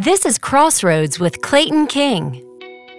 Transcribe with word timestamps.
This 0.00 0.24
is 0.24 0.38
Crossroads 0.38 1.20
with 1.20 1.42
Clayton 1.42 1.86
King. 1.86 2.42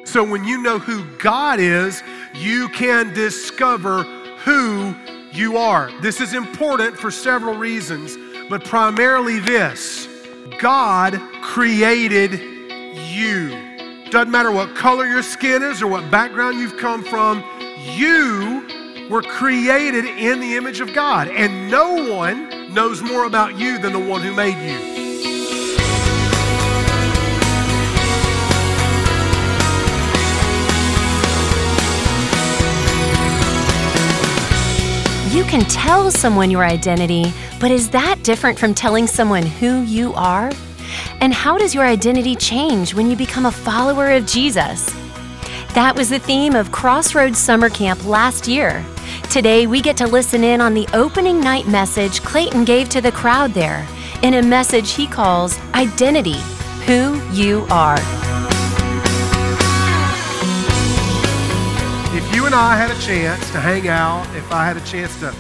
So, 0.06 0.24
when 0.24 0.44
you 0.44 0.62
know 0.62 0.78
who 0.78 1.04
God 1.18 1.60
is, 1.60 2.04
you 2.36 2.70
can 2.70 3.12
discover 3.16 4.04
who 4.44 4.94
you 5.32 5.58
are. 5.58 5.90
This 6.04 6.22
is 6.22 6.36
important 6.36 6.96
for 6.96 7.10
several 7.10 7.56
reasons, 7.56 8.16
but 8.52 8.64
primarily 8.64 9.40
this 9.40 10.08
God 10.60 11.20
created 11.42 12.40
you. 12.94 13.50
Doesn't 14.12 14.30
matter 14.30 14.52
what 14.52 14.76
color 14.76 15.08
your 15.08 15.24
skin 15.24 15.64
is 15.64 15.82
or 15.82 15.88
what 15.88 16.12
background 16.12 16.60
you've 16.60 16.78
come 16.78 17.04
from, 17.04 17.44
you 17.80 19.08
were 19.10 19.24
created 19.24 20.06
in 20.06 20.40
the 20.40 20.56
image 20.56 20.82
of 20.82 20.94
God. 20.94 21.30
And 21.30 21.68
no 21.72 22.14
one 22.14 22.72
knows 22.72 23.02
more 23.02 23.24
about 23.26 23.58
you 23.58 23.80
than 23.80 23.92
the 23.92 24.00
one 24.00 24.22
who 24.22 24.36
made 24.36 24.54
you. 24.64 25.11
You 35.32 35.46
can 35.46 35.62
tell 35.62 36.12
someone 36.12 36.52
your 36.52 36.66
identity, 36.66 37.34
but 37.58 37.72
is 37.72 37.90
that 37.92 38.22
different 38.22 38.60
from 38.60 38.74
telling 38.74 39.08
someone 39.08 39.46
who 39.46 39.82
you 39.84 40.14
are? 40.14 40.52
And 41.22 41.34
how 41.34 41.58
does 41.58 41.74
your 41.74 41.86
identity 41.86 42.36
change 42.36 42.94
when 42.94 43.10
you 43.10 43.16
become 43.16 43.46
a 43.46 43.52
follower 43.52 44.12
of 44.12 44.26
Jesus? 44.26 44.94
That 45.74 45.96
was 45.96 46.10
the 46.10 46.20
theme 46.20 46.54
of 46.54 46.74
Crossroads 46.74 47.40
Summer 47.40 47.70
Camp 47.70 48.06
last 48.06 48.46
year. 48.46 48.86
Today, 49.30 49.68
we 49.68 49.80
get 49.80 49.96
to 49.98 50.06
listen 50.06 50.44
in 50.44 50.60
on 50.60 50.74
the 50.74 50.88
opening 50.94 51.40
night 51.40 51.66
message 51.66 52.22
Clayton 52.24 52.66
gave 52.66 52.90
to 52.90 53.00
the 53.00 53.14
crowd 53.14 53.54
there 53.54 53.88
in 54.24 54.34
a 54.34 54.42
message 54.42 54.92
he 54.92 55.08
calls 55.08 55.58
Identity 55.74 56.42
Who 56.88 57.22
You 57.32 57.66
Are. 57.70 58.31
If 62.24 62.36
you 62.36 62.46
and 62.46 62.56
I 62.56 62.76
had 62.76 62.92
a 62.92 63.00
chance 63.02 63.50
to 63.52 63.60
hang 63.60 63.88
out, 63.88 64.26
if 64.36 64.52
I 64.52 64.66
had 64.66 64.78
a 64.78 64.86
chance 64.86 65.20
to 65.20 65.36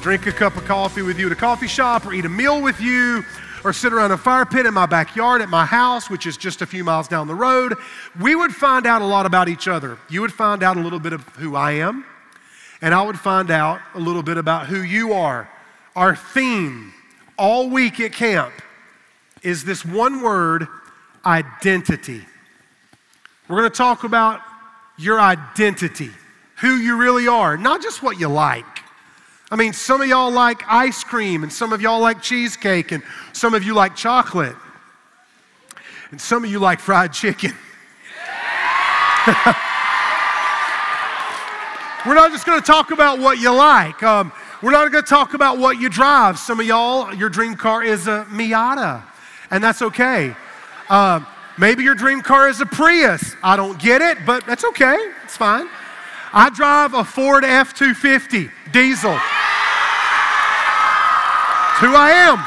drink 0.00 0.26
a 0.26 0.32
cup 0.32 0.56
of 0.56 0.64
coffee 0.64 1.02
with 1.02 1.18
you 1.18 1.26
at 1.26 1.32
a 1.32 1.36
coffee 1.36 1.66
shop 1.66 2.06
or 2.06 2.14
eat 2.14 2.24
a 2.24 2.28
meal 2.28 2.62
with 2.62 2.80
you, 2.80 3.24
or 3.64 3.72
sit 3.72 3.92
around 3.92 4.12
a 4.12 4.16
fire 4.16 4.46
pit 4.46 4.64
in 4.64 4.72
my 4.72 4.86
backyard 4.86 5.42
at 5.42 5.48
my 5.48 5.66
house, 5.66 6.08
which 6.08 6.24
is 6.24 6.36
just 6.36 6.62
a 6.62 6.66
few 6.66 6.84
miles 6.84 7.08
down 7.08 7.26
the 7.26 7.34
road, 7.34 7.74
we 8.20 8.36
would 8.36 8.54
find 8.54 8.86
out 8.86 9.02
a 9.02 9.04
lot 9.04 9.26
about 9.26 9.48
each 9.48 9.66
other. 9.66 9.98
You 10.08 10.20
would 10.20 10.32
find 10.32 10.62
out 10.62 10.76
a 10.76 10.80
little 10.80 11.00
bit 11.00 11.12
of 11.12 11.22
who 11.30 11.56
I 11.56 11.72
am, 11.72 12.04
and 12.80 12.94
I 12.94 13.02
would 13.02 13.18
find 13.18 13.50
out 13.50 13.80
a 13.94 13.98
little 13.98 14.22
bit 14.22 14.36
about 14.36 14.68
who 14.68 14.82
you 14.82 15.14
are. 15.14 15.50
Our 15.96 16.14
theme 16.14 16.92
all 17.36 17.68
week 17.68 17.98
at 17.98 18.12
camp 18.12 18.52
is 19.42 19.64
this 19.64 19.84
one 19.84 20.22
word 20.22 20.68
identity. 21.24 22.24
We're 23.48 23.58
going 23.58 23.70
to 23.70 23.76
talk 23.76 24.04
about 24.04 24.42
your 24.96 25.20
identity, 25.20 26.10
who 26.56 26.76
you 26.76 26.96
really 26.96 27.28
are, 27.28 27.56
not 27.56 27.82
just 27.82 28.02
what 28.02 28.18
you 28.18 28.28
like. 28.28 28.64
I 29.50 29.56
mean, 29.56 29.72
some 29.72 30.00
of 30.00 30.08
y'all 30.08 30.30
like 30.30 30.62
ice 30.66 31.04
cream, 31.04 31.42
and 31.42 31.52
some 31.52 31.72
of 31.72 31.80
y'all 31.80 32.00
like 32.00 32.20
cheesecake, 32.20 32.92
and 32.92 33.02
some 33.32 33.54
of 33.54 33.62
you 33.62 33.74
like 33.74 33.94
chocolate, 33.94 34.56
and 36.10 36.20
some 36.20 36.44
of 36.44 36.50
you 36.50 36.58
like 36.58 36.80
fried 36.80 37.12
chicken. 37.12 37.52
We're 42.06 42.14
not 42.14 42.30
just 42.30 42.46
going 42.46 42.60
to 42.60 42.66
talk 42.66 42.92
about 42.92 43.18
what 43.18 43.38
you 43.38 43.52
like. 43.52 44.00
Um, 44.04 44.30
we're 44.62 44.70
not 44.70 44.92
going 44.92 45.02
to 45.02 45.10
talk 45.10 45.34
about 45.34 45.58
what 45.58 45.80
you 45.80 45.88
drive. 45.88 46.38
Some 46.38 46.60
of 46.60 46.66
y'all, 46.66 47.12
your 47.12 47.28
dream 47.28 47.56
car 47.56 47.82
is 47.82 48.06
a 48.06 48.24
Miata, 48.30 49.02
and 49.50 49.62
that's 49.62 49.82
okay. 49.82 50.36
Um, 50.88 51.26
maybe 51.58 51.82
your 51.82 51.96
dream 51.96 52.22
car 52.22 52.48
is 52.48 52.60
a 52.60 52.66
Prius. 52.66 53.34
I 53.42 53.56
don't 53.56 53.76
get 53.80 54.02
it, 54.02 54.18
but 54.24 54.46
that's 54.46 54.64
okay. 54.66 54.96
It's 55.24 55.36
fine. 55.36 55.68
I 56.32 56.50
drive 56.50 56.94
a 56.94 57.04
Ford 57.04 57.44
F 57.44 57.74
250 57.74 58.50
diesel. 58.72 59.12
It's 61.70 61.80
who 61.80 61.94
I 61.94 62.10
am. 62.10 62.38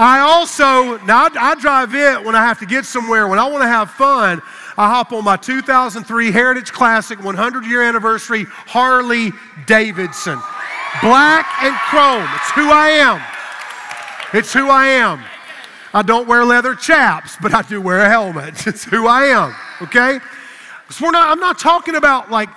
I 0.00 0.20
also, 0.20 0.96
now 1.06 1.24
I, 1.24 1.30
I 1.52 1.54
drive 1.56 1.94
it 1.94 2.24
when 2.24 2.36
I 2.36 2.46
have 2.46 2.60
to 2.60 2.66
get 2.66 2.84
somewhere, 2.84 3.26
when 3.26 3.40
I 3.40 3.48
want 3.48 3.62
to 3.62 3.68
have 3.68 3.90
fun. 3.90 4.40
I 4.76 4.86
hop 4.88 5.12
on 5.12 5.24
my 5.24 5.36
2003 5.36 6.30
Heritage 6.30 6.72
Classic 6.72 7.20
100 7.22 7.66
year 7.66 7.82
anniversary 7.82 8.44
Harley 8.48 9.32
Davidson. 9.66 10.38
Black 11.02 11.46
and 11.62 11.74
chrome. 11.90 12.28
It's 12.36 12.50
who 12.52 12.70
I 12.70 12.88
am. 12.90 13.20
It's 14.32 14.52
who 14.52 14.70
I 14.70 14.86
am. 14.86 15.24
I 15.92 16.02
don't 16.02 16.28
wear 16.28 16.44
leather 16.44 16.76
chaps, 16.76 17.36
but 17.42 17.52
I 17.52 17.62
do 17.62 17.80
wear 17.80 18.00
a 18.00 18.08
helmet. 18.08 18.66
It's 18.68 18.84
who 18.84 19.08
I 19.08 19.24
am, 19.24 19.54
okay? 19.82 20.20
So 20.90 21.04
we're 21.04 21.10
not, 21.10 21.30
I'm 21.30 21.40
not 21.40 21.58
talking 21.58 21.96
about 21.96 22.30
like 22.30 22.48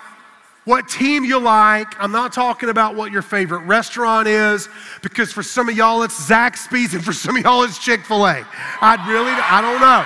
what 0.64 0.88
team 0.88 1.26
you 1.26 1.40
like. 1.40 2.00
I'm 2.00 2.12
not 2.12 2.32
talking 2.32 2.70
about 2.70 2.96
what 2.96 3.12
your 3.12 3.22
favorite 3.22 3.66
restaurant 3.66 4.28
is, 4.28 4.70
because 5.02 5.32
for 5.32 5.44
some 5.44 5.68
of 5.70 5.76
y'all 5.76 6.04
it's 6.04 6.30
Zaxby's 6.30 6.94
and 6.94 7.04
for 7.04 7.14
some 7.14 7.36
of 7.36 7.44
y'all 7.44 7.64
it's 7.64 7.78
Chick 7.78 8.06
fil 8.06 8.26
A. 8.26 8.46
I 8.80 9.10
really, 9.10 9.32
I 9.32 9.62
don't 9.62 9.82
know. 9.82 10.06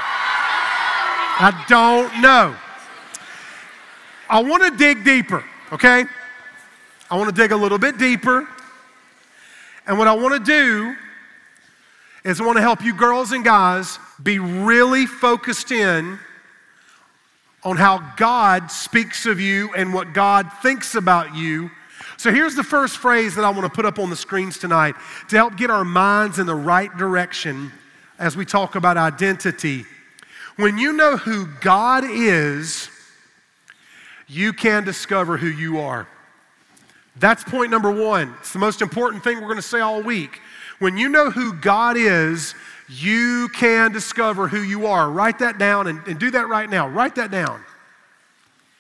I 1.38 1.66
don't 1.68 2.22
know. 2.22 2.56
I 4.30 4.42
want 4.42 4.64
to 4.64 4.72
dig 4.76 5.04
deeper, 5.04 5.44
okay? 5.72 6.06
I 7.12 7.18
want 7.18 7.30
to 7.30 7.36
dig 7.36 7.52
a 7.52 7.58
little 7.58 7.78
bit 7.78 7.98
deeper. 7.98 8.48
And 9.86 10.00
what 10.00 10.08
I 10.08 10.14
want 10.14 10.34
to 10.34 10.52
do 10.52 10.96
is 12.24 12.42
I 12.42 12.46
want 12.46 12.58
to 12.58 12.62
help 12.62 12.82
you 12.84 12.96
girls 12.96 13.34
and 13.34 13.44
guys 13.44 14.00
be 14.24 14.40
really 14.40 15.06
focused 15.06 15.72
in 15.72 16.18
on 17.66 17.76
how 17.76 18.14
God 18.16 18.70
speaks 18.72 19.26
of 19.26 19.40
you 19.40 19.74
and 19.74 19.92
what 19.92 20.14
God 20.14 20.50
thinks 20.62 20.94
about 20.94 21.36
you. 21.36 21.72
So 22.18 22.32
here's 22.32 22.56
the 22.56 22.64
first 22.64 22.98
phrase 23.00 23.36
that 23.36 23.44
I 23.44 23.50
want 23.50 23.64
to 23.64 23.70
put 23.70 23.86
up 23.86 23.98
on 23.98 24.12
the 24.12 24.16
screens 24.16 24.60
tonight 24.60 24.96
to 25.30 25.36
help 25.36 25.58
get 25.58 25.72
our 25.72 25.84
minds 25.84 26.38
in 26.38 26.46
the 26.46 26.56
right 26.56 26.96
direction 26.96 27.72
as 28.20 28.38
we 28.38 28.46
talk 28.46 28.76
about 28.76 28.98
identity. 28.98 29.84
When 30.58 30.78
you 30.78 30.94
know 30.94 31.18
who 31.18 31.48
God 31.60 32.04
is, 32.08 32.90
you 34.28 34.54
can 34.54 34.86
discover 34.86 35.36
who 35.36 35.48
you 35.48 35.80
are. 35.80 36.08
That's 37.18 37.44
point 37.44 37.72
number 37.72 37.92
one. 37.92 38.34
It's 38.40 38.54
the 38.54 38.60
most 38.60 38.82
important 38.82 39.24
thing 39.24 39.38
we're 39.38 39.48
going 39.48 39.56
to 39.56 39.62
say 39.62 39.80
all 39.80 40.02
week. 40.02 40.40
When 40.80 40.98
you 40.98 41.10
know 41.10 41.32
who 41.32 41.54
God 41.54 41.98
is, 41.98 42.54
you 42.88 43.50
can 43.50 43.92
discover 43.92 44.48
who 44.48 44.62
you 44.62 44.88
are. 44.88 45.10
Write 45.10 45.40
that 45.40 45.58
down 45.58 45.88
and, 45.88 46.06
and 46.08 46.20
do 46.20 46.32
that 46.32 46.48
right 46.48 46.70
now. 46.70 46.88
Write 46.88 47.16
that 47.16 47.32
down. 47.32 47.62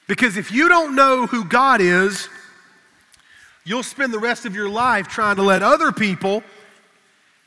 Because 0.08 0.38
if 0.38 0.52
you 0.52 0.70
don't 0.70 0.96
know 0.96 1.26
who 1.26 1.44
God 1.46 1.82
is, 1.82 2.30
you'll 3.64 3.84
spend 3.84 4.14
the 4.14 4.20
rest 4.20 4.46
of 4.46 4.56
your 4.56 4.70
life 4.70 5.08
trying 5.08 5.38
to 5.38 5.42
let 5.42 5.64
other 5.64 5.92
people 5.92 6.44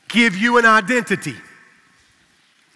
give 0.09 0.35
you 0.35 0.57
an 0.57 0.65
identity. 0.65 1.35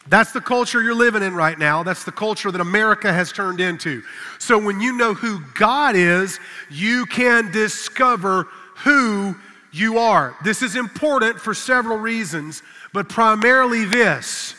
That's 0.07 0.33
the 0.33 0.41
culture 0.41 0.81
you're 0.81 0.93
living 0.93 1.23
in 1.23 1.33
right 1.33 1.57
now. 1.57 1.83
That's 1.83 2.03
the 2.03 2.11
culture 2.11 2.51
that 2.51 2.59
America 2.59 3.11
has 3.11 3.31
turned 3.31 3.61
into. 3.61 4.03
So 4.37 4.57
when 4.57 4.81
you 4.81 4.97
know 4.97 5.13
who 5.13 5.41
God 5.55 5.95
is, 5.95 6.39
you 6.69 7.05
can 7.05 7.51
discover 7.51 8.47
who 8.77 9.35
you 9.73 9.97
are. 9.97 10.35
This 10.43 10.61
is 10.61 10.75
important 10.75 11.39
for 11.39 11.53
several 11.53 11.97
reasons, 11.97 12.61
but 12.93 13.09
primarily 13.09 13.85
this 13.85 14.55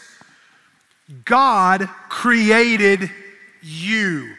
God 1.24 1.88
created 2.08 3.10
you. 3.62 4.34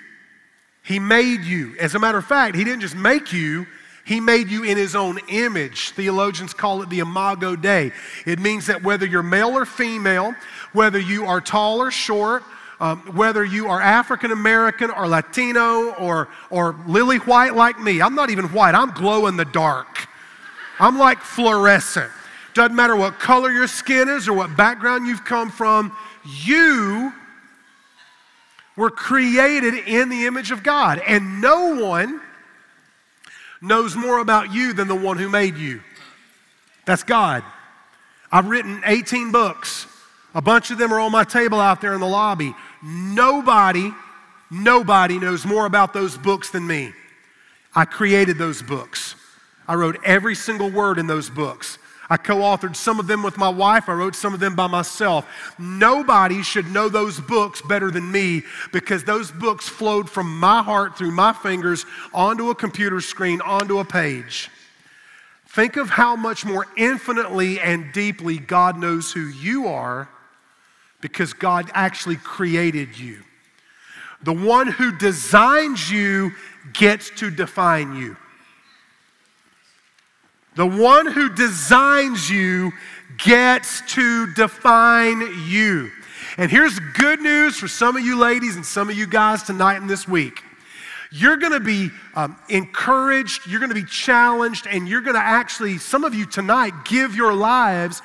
He 0.84 1.00
made 1.00 1.42
you. 1.42 1.76
As 1.80 1.96
a 1.96 2.00
matter 2.00 2.18
of 2.18 2.26
fact, 2.26 2.56
He 2.56 2.64
didn't 2.64 2.82
just 2.82 2.96
make 2.96 3.32
you, 3.32 3.66
He 4.06 4.20
made 4.20 4.50
you 4.50 4.64
in 4.64 4.78
His 4.78 4.96
own 4.96 5.20
image. 5.30 5.92
Theologians 5.92 6.54
call 6.54 6.82
it 6.82 6.90
the 6.90 7.00
imago 7.00 7.56
Dei. 7.56 7.92
It 8.26 8.40
means 8.40 8.68
that 8.68 8.84
whether 8.84 9.06
you're 9.06 9.24
male 9.24 9.58
or 9.58 9.66
female, 9.66 10.36
whether 10.74 11.00
you 11.00 11.26
are 11.26 11.40
tall 11.40 11.80
or 11.80 11.90
short, 11.90 12.44
um, 12.80 13.00
whether 13.16 13.46
you 13.46 13.68
are 13.68 13.82
African 13.82 14.32
American 14.32 14.92
or 14.92 15.08
Latino 15.08 15.94
or, 15.94 16.28
or 16.50 16.76
lily 16.86 17.18
white 17.18 17.56
like 17.56 17.80
me, 17.80 18.02
I'm 18.02 18.16
not 18.16 18.30
even 18.30 18.46
white, 18.46 18.76
I'm 18.76 18.92
glow 18.92 19.28
in 19.28 19.38
the 19.38 19.46
dark. 19.46 20.10
I'm 20.80 20.98
like 20.98 21.22
fluorescent. 21.22 22.12
Doesn't 22.54 22.76
matter 22.76 22.96
what 22.96 23.20
color 23.20 23.52
your 23.52 23.68
skin 23.68 24.10
is 24.10 24.28
or 24.28 24.34
what 24.34 24.56
background 24.56 25.08
you've 25.08 25.26
come 25.26 25.50
from, 25.50 25.96
you 26.26 27.14
were 28.78 28.90
created 28.90 29.74
in 29.88 30.10
the 30.10 30.26
image 30.26 30.52
of 30.52 30.64
God. 30.64 31.02
And 31.06 31.42
no 31.42 31.76
one 31.76 32.22
knows 33.62 33.96
more 33.96 34.20
about 34.20 34.54
you 34.54 34.74
than 34.74 34.88
the 34.88 34.96
one 34.96 35.18
who 35.18 35.30
made 35.30 35.58
you. 35.58 35.82
That's 36.86 37.04
God. 37.04 37.44
I've 38.32 38.48
written 38.48 38.82
18 38.86 39.32
books. 39.32 39.88
A 40.34 40.42
bunch 40.42 40.72
of 40.72 40.78
them 40.78 40.94
are 40.94 41.00
on 41.00 41.12
my 41.12 41.24
table 41.24 41.60
out 41.60 41.82
there 41.82 41.94
in 41.94 42.02
the 42.02 42.08
lobby. 42.08 42.54
Nobody, 42.84 43.92
nobody 44.52 45.20
knows 45.20 45.46
more 45.46 45.66
about 45.66 45.94
those 45.94 46.18
books 46.18 46.50
than 46.50 46.66
me. 46.66 46.94
I 47.74 47.86
created 47.86 48.38
those 48.38 48.62
books. 48.62 49.05
I 49.68 49.76
wrote 49.76 49.98
every 50.04 50.36
single 50.36 50.70
word 50.70 51.00
in 51.00 51.08
those 51.08 51.30
books. 51.30 51.78
I 52.10 52.18
co 52.18 52.38
authored 52.38 52.76
some 52.76 53.00
of 53.00 53.08
them 53.08 53.24
with 53.24 53.38
my 53.38 53.50
wife. 53.50 53.90
I 53.90 53.94
wrote 53.94 54.16
some 54.16 54.34
of 54.34 54.40
them 54.40 54.56
by 54.56 54.68
myself. 54.68 55.26
Nobody 55.58 56.44
should 56.44 56.72
know 56.72 56.88
those 56.88 57.20
books 57.20 57.62
better 57.62 57.90
than 57.90 58.12
me 58.12 58.44
because 58.72 59.04
those 59.04 59.32
books 59.32 59.68
flowed 59.68 60.10
from 60.10 60.40
my 60.40 60.62
heart 60.62 60.98
through 60.98 61.12
my 61.12 61.34
fingers 61.34 61.86
onto 62.14 62.50
a 62.50 62.56
computer 62.56 63.02
screen, 63.02 63.42
onto 63.42 63.80
a 63.80 63.86
page. 63.86 64.52
Think 65.48 65.78
of 65.78 65.90
how 65.90 66.16
much 66.16 66.46
more 66.46 66.68
infinitely 66.78 67.60
and 67.60 67.92
deeply 67.92 68.38
God 68.38 68.78
knows 68.78 69.12
who 69.12 69.22
you 69.28 69.68
are 69.68 70.10
because 71.02 71.34
God 71.34 71.72
actually 71.74 72.18
created 72.18 72.98
you. 72.98 73.24
The 74.22 74.34
one 74.34 74.68
who 74.68 74.96
designs 74.98 75.90
you 75.90 76.34
gets 76.74 77.10
to 77.12 77.32
define 77.32 77.96
you. 77.96 78.18
The 80.56 80.66
one 80.66 81.06
who 81.06 81.30
designs 81.30 82.30
you 82.30 82.72
gets 83.18 83.82
to 83.94 84.34
define 84.34 85.22
you. 85.48 85.92
And 86.38 86.50
here's 86.50 86.80
good 86.80 87.22
news 87.22 87.58
for 87.58 87.68
some 87.68 87.96
of 87.96 88.04
you 88.04 88.18
ladies 88.18 88.56
and 88.56 88.66
some 88.66 88.90
of 88.90 88.98
you 88.98 89.06
guys 89.06 89.44
tonight 89.44 89.78
and 89.78 89.90
this 89.90 90.08
week. 90.08 90.44
You're 91.12 91.38
gonna 91.38 91.60
be 91.60 91.92
um, 92.16 92.38
encouraged, 92.50 93.48
you're 93.48 93.60
gonna 93.60 93.74
be 93.74 93.86
challenged, 93.86 94.68
and 94.68 94.88
you're 94.88 95.02
gonna 95.02 95.20
actually, 95.20 95.78
some 95.78 96.04
of 96.04 96.14
you 96.14 96.26
tonight, 96.26 96.74
give 96.86 97.16
your 97.16 97.34
lives 97.34 98.02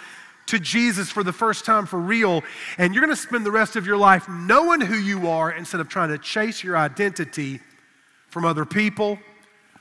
to 0.47 0.59
Jesus 0.59 1.11
for 1.11 1.23
the 1.23 1.33
first 1.33 1.65
time 1.65 1.87
for 1.87 1.99
real. 1.99 2.43
And 2.79 2.95
you're 2.95 3.01
gonna 3.01 3.17
spend 3.17 3.47
the 3.47 3.51
rest 3.51 3.77
of 3.77 3.87
your 3.87 3.97
life 3.97 4.29
knowing 4.29 4.81
who 4.81 4.97
you 4.97 5.29
are 5.29 5.53
instead 5.53 5.81
of 5.81 5.89
trying 5.89 6.11
to 6.11 6.19
chase 6.19 6.63
your 6.63 6.77
identity 6.77 7.61
from 8.29 8.45
other 8.45 8.65
people, 8.65 9.19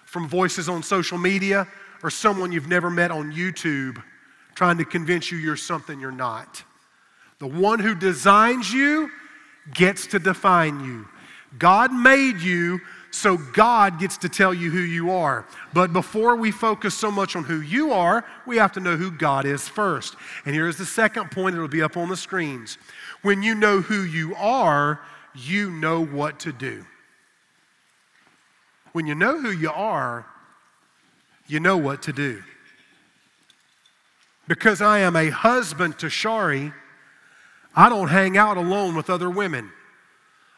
from 0.05 0.27
voices 0.27 0.69
on 0.69 0.81
social 0.81 1.17
media, 1.17 1.67
or 2.03 2.09
someone 2.09 2.51
you've 2.51 2.67
never 2.67 2.89
met 2.89 3.11
on 3.11 3.31
YouTube 3.31 4.01
trying 4.55 4.77
to 4.77 4.85
convince 4.85 5.31
you 5.31 5.37
you're 5.37 5.55
something 5.55 5.99
you're 5.99 6.11
not. 6.11 6.63
The 7.39 7.47
one 7.47 7.79
who 7.79 7.95
designs 7.95 8.71
you 8.71 9.09
gets 9.73 10.07
to 10.07 10.19
define 10.19 10.83
you. 10.83 11.07
God 11.57 11.91
made 11.91 12.39
you, 12.39 12.79
so 13.11 13.37
God 13.37 13.99
gets 13.99 14.17
to 14.17 14.29
tell 14.29 14.53
you 14.53 14.69
who 14.69 14.79
you 14.79 15.11
are. 15.11 15.45
But 15.73 15.93
before 15.93 16.35
we 16.35 16.51
focus 16.51 16.93
so 16.93 17.09
much 17.09 17.35
on 17.35 17.43
who 17.43 17.61
you 17.61 17.91
are, 17.91 18.25
we 18.45 18.57
have 18.57 18.71
to 18.73 18.79
know 18.79 18.97
who 18.97 19.09
God 19.09 19.45
is 19.45 19.67
first. 19.67 20.15
And 20.45 20.53
here's 20.53 20.77
the 20.77 20.85
second 20.85 21.31
point, 21.31 21.55
it'll 21.55 21.67
be 21.67 21.81
up 21.81 21.97
on 21.97 22.09
the 22.09 22.17
screens. 22.17 22.77
When 23.21 23.41
you 23.41 23.55
know 23.55 23.81
who 23.81 24.03
you 24.03 24.35
are, 24.35 24.99
you 25.33 25.71
know 25.71 26.05
what 26.05 26.39
to 26.41 26.51
do. 26.51 26.85
When 28.91 29.07
you 29.07 29.15
know 29.15 29.39
who 29.39 29.51
you 29.51 29.71
are, 29.71 30.25
you 31.49 31.59
know 31.59 31.77
what 31.77 32.03
to 32.03 32.13
do. 32.13 32.43
Because 34.47 34.81
I 34.81 34.99
am 34.99 35.15
a 35.15 35.29
husband 35.29 35.99
to 35.99 36.07
Sharie, 36.07 36.73
I 37.75 37.89
don't 37.89 38.07
hang 38.07 38.37
out 38.37 38.57
alone 38.57 38.95
with 38.95 39.09
other 39.09 39.29
women 39.29 39.71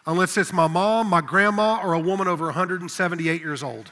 unless 0.06 0.38
it's 0.38 0.54
my 0.54 0.68
mom, 0.68 1.08
my 1.08 1.22
grandma, 1.22 1.80
or 1.84 1.94
a 1.94 2.00
woman 2.00 2.28
over 2.28 2.46
178 2.46 3.42
years 3.42 3.64
old. 3.64 3.92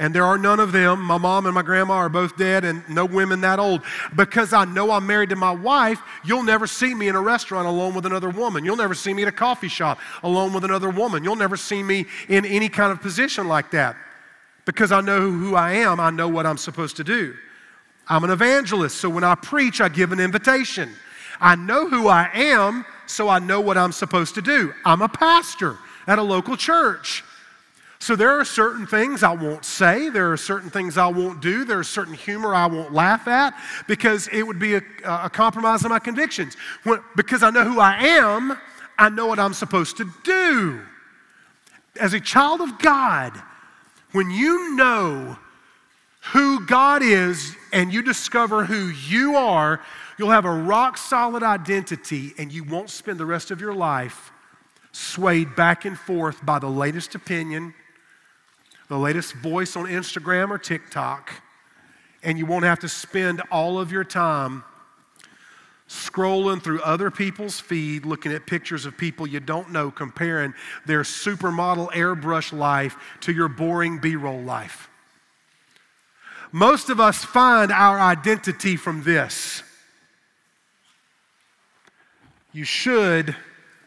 And 0.00 0.14
there 0.14 0.24
are 0.24 0.38
none 0.38 0.60
of 0.60 0.70
them. 0.70 1.02
My 1.02 1.18
mom 1.18 1.46
and 1.46 1.54
my 1.54 1.62
grandma 1.62 1.94
are 1.94 2.08
both 2.08 2.36
dead, 2.36 2.64
and 2.64 2.88
no 2.88 3.04
women 3.04 3.40
that 3.40 3.58
old. 3.58 3.82
Because 4.14 4.52
I 4.52 4.64
know 4.64 4.92
I'm 4.92 5.06
married 5.06 5.30
to 5.30 5.36
my 5.36 5.50
wife, 5.50 6.00
you'll 6.24 6.44
never 6.44 6.68
see 6.68 6.94
me 6.94 7.08
in 7.08 7.16
a 7.16 7.20
restaurant 7.20 7.66
alone 7.66 7.94
with 7.94 8.06
another 8.06 8.30
woman. 8.30 8.64
You'll 8.64 8.76
never 8.76 8.94
see 8.94 9.12
me 9.12 9.22
in 9.22 9.28
a 9.28 9.32
coffee 9.32 9.68
shop 9.68 9.98
alone 10.22 10.52
with 10.52 10.64
another 10.64 10.90
woman. 10.90 11.24
You'll 11.24 11.34
never 11.34 11.56
see 11.56 11.82
me 11.82 12.06
in 12.28 12.44
any 12.44 12.68
kind 12.68 12.92
of 12.92 13.00
position 13.00 13.48
like 13.48 13.72
that. 13.72 13.96
Because 14.68 14.92
I 14.92 15.00
know 15.00 15.30
who 15.30 15.54
I 15.54 15.72
am, 15.76 15.98
I 15.98 16.10
know 16.10 16.28
what 16.28 16.44
I'm 16.44 16.58
supposed 16.58 16.98
to 16.98 17.04
do. 17.04 17.34
I'm 18.06 18.22
an 18.22 18.28
evangelist, 18.28 18.98
so 18.98 19.08
when 19.08 19.24
I 19.24 19.34
preach, 19.34 19.80
I 19.80 19.88
give 19.88 20.12
an 20.12 20.20
invitation. 20.20 20.90
I 21.40 21.56
know 21.56 21.88
who 21.88 22.08
I 22.08 22.28
am, 22.34 22.84
so 23.06 23.30
I 23.30 23.38
know 23.38 23.62
what 23.62 23.78
I'm 23.78 23.92
supposed 23.92 24.34
to 24.34 24.42
do. 24.42 24.74
I'm 24.84 25.00
a 25.00 25.08
pastor 25.08 25.78
at 26.06 26.18
a 26.18 26.22
local 26.22 26.54
church. 26.54 27.24
So 27.98 28.14
there 28.14 28.38
are 28.38 28.44
certain 28.44 28.86
things 28.86 29.22
I 29.22 29.32
won't 29.32 29.64
say, 29.64 30.10
there 30.10 30.30
are 30.32 30.36
certain 30.36 30.68
things 30.68 30.98
I 30.98 31.06
won't 31.06 31.40
do, 31.40 31.64
there 31.64 31.80
is 31.80 31.88
certain 31.88 32.12
humor 32.12 32.54
I 32.54 32.66
won't 32.66 32.92
laugh 32.92 33.26
at 33.26 33.54
because 33.86 34.28
it 34.34 34.42
would 34.42 34.58
be 34.58 34.74
a, 34.74 34.82
a 35.02 35.30
compromise 35.30 35.82
of 35.82 35.88
my 35.88 35.98
convictions. 35.98 36.58
When, 36.84 37.00
because 37.16 37.42
I 37.42 37.48
know 37.48 37.64
who 37.64 37.80
I 37.80 37.94
am, 38.04 38.58
I 38.98 39.08
know 39.08 39.28
what 39.28 39.38
I'm 39.38 39.54
supposed 39.54 39.96
to 39.96 40.12
do. 40.24 40.82
As 41.98 42.12
a 42.12 42.20
child 42.20 42.60
of 42.60 42.78
God, 42.78 43.32
when 44.18 44.32
you 44.32 44.74
know 44.74 45.38
who 46.32 46.66
God 46.66 47.04
is 47.04 47.54
and 47.72 47.92
you 47.92 48.02
discover 48.02 48.64
who 48.64 48.88
you 48.88 49.36
are, 49.36 49.80
you'll 50.18 50.32
have 50.32 50.44
a 50.44 50.50
rock 50.50 50.96
solid 50.98 51.44
identity 51.44 52.34
and 52.36 52.50
you 52.50 52.64
won't 52.64 52.90
spend 52.90 53.20
the 53.20 53.24
rest 53.24 53.52
of 53.52 53.60
your 53.60 53.72
life 53.72 54.32
swayed 54.90 55.54
back 55.54 55.84
and 55.84 55.96
forth 55.96 56.44
by 56.44 56.58
the 56.58 56.66
latest 56.66 57.14
opinion, 57.14 57.72
the 58.88 58.98
latest 58.98 59.34
voice 59.34 59.76
on 59.76 59.84
Instagram 59.84 60.50
or 60.50 60.58
TikTok, 60.58 61.30
and 62.24 62.36
you 62.36 62.44
won't 62.44 62.64
have 62.64 62.80
to 62.80 62.88
spend 62.88 63.40
all 63.52 63.78
of 63.78 63.92
your 63.92 64.02
time 64.02 64.64
scrolling 65.88 66.62
through 66.62 66.82
other 66.82 67.10
people's 67.10 67.58
feed, 67.58 68.04
looking 68.04 68.32
at 68.32 68.46
pictures 68.46 68.84
of 68.84 68.96
people 68.96 69.26
you 69.26 69.40
don't 69.40 69.70
know, 69.70 69.90
comparing 69.90 70.52
their 70.84 71.02
supermodel 71.02 71.90
airbrush 71.92 72.56
life 72.56 72.96
to 73.20 73.32
your 73.32 73.48
boring 73.48 73.98
B 73.98 74.14
roll 74.14 74.40
life. 74.40 74.90
Most 76.52 76.90
of 76.90 77.00
us 77.00 77.24
find 77.24 77.72
our 77.72 77.98
identity 77.98 78.76
from 78.76 79.02
this. 79.02 79.62
You 82.52 82.64
should 82.64 83.34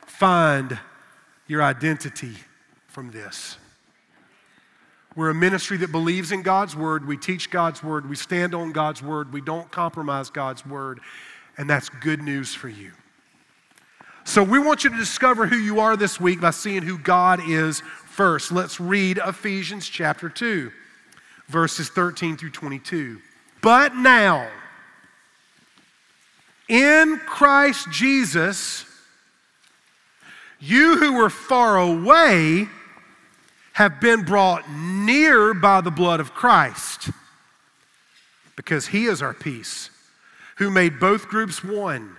find 0.05 0.79
your 1.47 1.61
identity 1.61 2.35
from 2.87 3.11
this. 3.11 3.57
We're 5.15 5.31
a 5.31 5.35
ministry 5.35 5.77
that 5.77 5.91
believes 5.91 6.31
in 6.31 6.41
God's 6.41 6.75
word. 6.75 7.05
We 7.05 7.17
teach 7.17 7.49
God's 7.49 7.83
word. 7.83 8.07
We 8.07 8.15
stand 8.15 8.55
on 8.55 8.71
God's 8.71 9.03
word. 9.03 9.33
We 9.33 9.41
don't 9.41 9.69
compromise 9.69 10.29
God's 10.29 10.65
word 10.65 11.01
and 11.57 11.69
that's 11.69 11.89
good 11.89 12.21
news 12.21 12.53
for 12.53 12.69
you. 12.69 12.91
So, 14.23 14.43
we 14.43 14.59
want 14.59 14.83
you 14.83 14.91
to 14.91 14.97
discover 14.97 15.47
who 15.47 15.55
you 15.55 15.79
are 15.79 15.97
this 15.97 16.19
week 16.19 16.41
by 16.41 16.51
seeing 16.51 16.83
who 16.83 16.97
God 16.97 17.41
is 17.47 17.81
first. 18.05 18.51
Let's 18.51 18.79
read 18.79 19.19
Ephesians 19.25 19.87
chapter 19.87 20.29
2, 20.29 20.71
verses 21.47 21.89
13 21.89 22.37
through 22.37 22.51
22. 22.51 23.19
But 23.61 23.95
now, 23.95 24.47
in 26.67 27.19
Christ 27.25 27.89
Jesus, 27.91 28.85
you 30.59 30.97
who 30.97 31.13
were 31.13 31.29
far 31.29 31.77
away 31.79 32.67
have 33.73 33.99
been 33.99 34.23
brought 34.23 34.69
near 34.69 35.53
by 35.53 35.81
the 35.81 35.91
blood 35.91 36.19
of 36.19 36.33
Christ, 36.33 37.09
because 38.55 38.87
he 38.87 39.05
is 39.05 39.21
our 39.21 39.33
peace 39.33 39.89
who 40.61 40.69
made 40.69 40.99
both 40.99 41.27
groups 41.27 41.63
one 41.63 42.15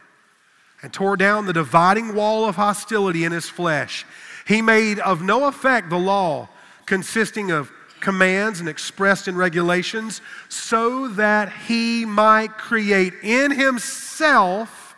and 0.83 0.93
tore 0.93 1.17
down 1.17 1.47
the 1.47 1.53
dividing 1.53 2.13
wall 2.13 2.45
of 2.45 2.57
hostility 2.57 3.23
in 3.23 3.31
his 3.31 3.49
flesh. 3.49 4.05
He 4.49 4.61
made 4.61 4.99
of 4.99 5.23
no 5.23 5.47
effect 5.47 5.91
the 5.91 5.97
law, 5.97 6.49
consisting 6.85 7.53
of 7.53 7.71
commands 8.01 8.59
and 8.59 8.69
expressed 8.69 9.29
in 9.29 9.37
regulations, 9.37 10.21
so 10.49 11.07
that 11.07 11.53
he 11.69 12.05
might 12.05 12.59
create 12.59 13.15
in 13.23 13.53
himself 13.53 14.97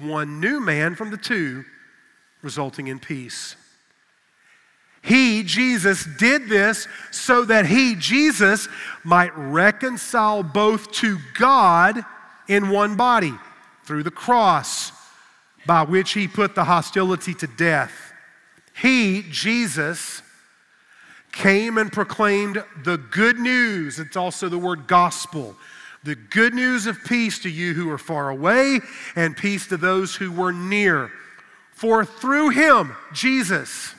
one 0.00 0.40
new 0.40 0.58
man 0.58 0.94
from 0.94 1.10
the 1.10 1.18
two, 1.18 1.62
resulting 2.40 2.86
in 2.86 2.98
peace. 2.98 3.54
He, 5.02 5.42
Jesus, 5.42 6.06
did 6.18 6.48
this 6.48 6.88
so 7.10 7.44
that 7.44 7.66
he, 7.66 7.96
Jesus, 7.96 8.66
might 9.04 9.36
reconcile 9.36 10.42
both 10.42 10.90
to 10.92 11.18
God 11.38 12.02
in 12.48 12.70
one 12.70 12.96
body 12.96 13.34
through 13.84 14.02
the 14.02 14.10
cross 14.10 14.92
by 15.66 15.82
which 15.82 16.12
he 16.12 16.28
put 16.28 16.54
the 16.54 16.64
hostility 16.64 17.34
to 17.34 17.46
death. 17.46 18.12
He, 18.80 19.24
Jesus, 19.30 20.22
came 21.32 21.78
and 21.78 21.92
proclaimed 21.92 22.62
the 22.84 22.96
good 22.96 23.38
news. 23.38 23.98
It's 23.98 24.16
also 24.16 24.48
the 24.48 24.58
word 24.58 24.86
gospel. 24.86 25.56
The 26.04 26.14
good 26.14 26.54
news 26.54 26.86
of 26.86 27.02
peace 27.04 27.38
to 27.40 27.50
you 27.50 27.74
who 27.74 27.90
are 27.90 27.98
far 27.98 28.30
away 28.30 28.80
and 29.16 29.36
peace 29.36 29.66
to 29.68 29.76
those 29.76 30.14
who 30.14 30.30
were 30.30 30.52
near. 30.52 31.10
For 31.74 32.04
through 32.04 32.50
him, 32.50 32.94
Jesus, 33.12 33.94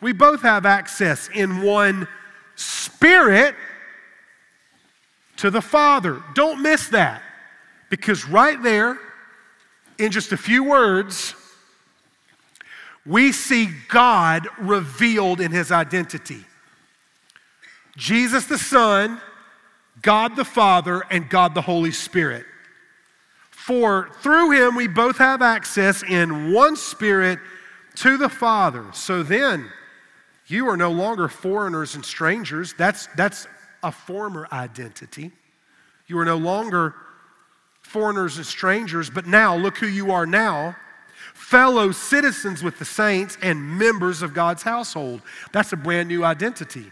we 0.00 0.12
both 0.12 0.42
have 0.42 0.66
access 0.66 1.28
in 1.32 1.62
one 1.62 2.08
spirit 2.56 3.54
to 5.36 5.50
the 5.50 5.62
Father. 5.62 6.22
Don't 6.34 6.60
miss 6.60 6.88
that. 6.88 7.22
Because 7.90 8.26
right 8.26 8.60
there, 8.62 8.98
in 9.98 10.12
just 10.12 10.32
a 10.32 10.36
few 10.36 10.64
words, 10.64 11.34
we 13.04 13.32
see 13.32 13.68
God 13.88 14.48
revealed 14.58 15.40
in 15.40 15.52
his 15.52 15.70
identity. 15.70 16.44
Jesus 17.96 18.46
the 18.46 18.58
Son 18.58 19.20
God 20.02 20.36
the 20.36 20.44
Father 20.44 21.02
and 21.10 21.28
God 21.28 21.54
the 21.54 21.62
Holy 21.62 21.90
Spirit. 21.90 22.44
For 23.50 24.10
through 24.20 24.52
him 24.52 24.76
we 24.76 24.86
both 24.86 25.18
have 25.18 25.42
access 25.42 26.02
in 26.02 26.52
one 26.52 26.76
spirit 26.76 27.38
to 27.96 28.16
the 28.16 28.28
Father. 28.28 28.84
So 28.92 29.22
then, 29.22 29.70
you 30.46 30.68
are 30.68 30.76
no 30.76 30.92
longer 30.92 31.28
foreigners 31.28 31.94
and 31.94 32.04
strangers. 32.04 32.74
That's, 32.74 33.08
that's 33.16 33.48
a 33.82 33.90
former 33.90 34.46
identity. 34.52 35.32
You 36.06 36.18
are 36.18 36.24
no 36.24 36.36
longer 36.36 36.94
foreigners 37.86 38.36
and 38.36 38.46
strangers, 38.46 39.08
but 39.08 39.26
now 39.26 39.56
look 39.56 39.78
who 39.78 39.86
you 39.86 40.10
are 40.10 40.26
now 40.26 40.76
fellow 41.34 41.92
citizens 41.92 42.62
with 42.62 42.78
the 42.78 42.84
saints 42.84 43.38
and 43.40 43.78
members 43.78 44.20
of 44.22 44.34
God's 44.34 44.62
household. 44.62 45.22
That's 45.52 45.72
a 45.72 45.76
brand 45.76 46.08
new 46.08 46.24
identity 46.24 46.90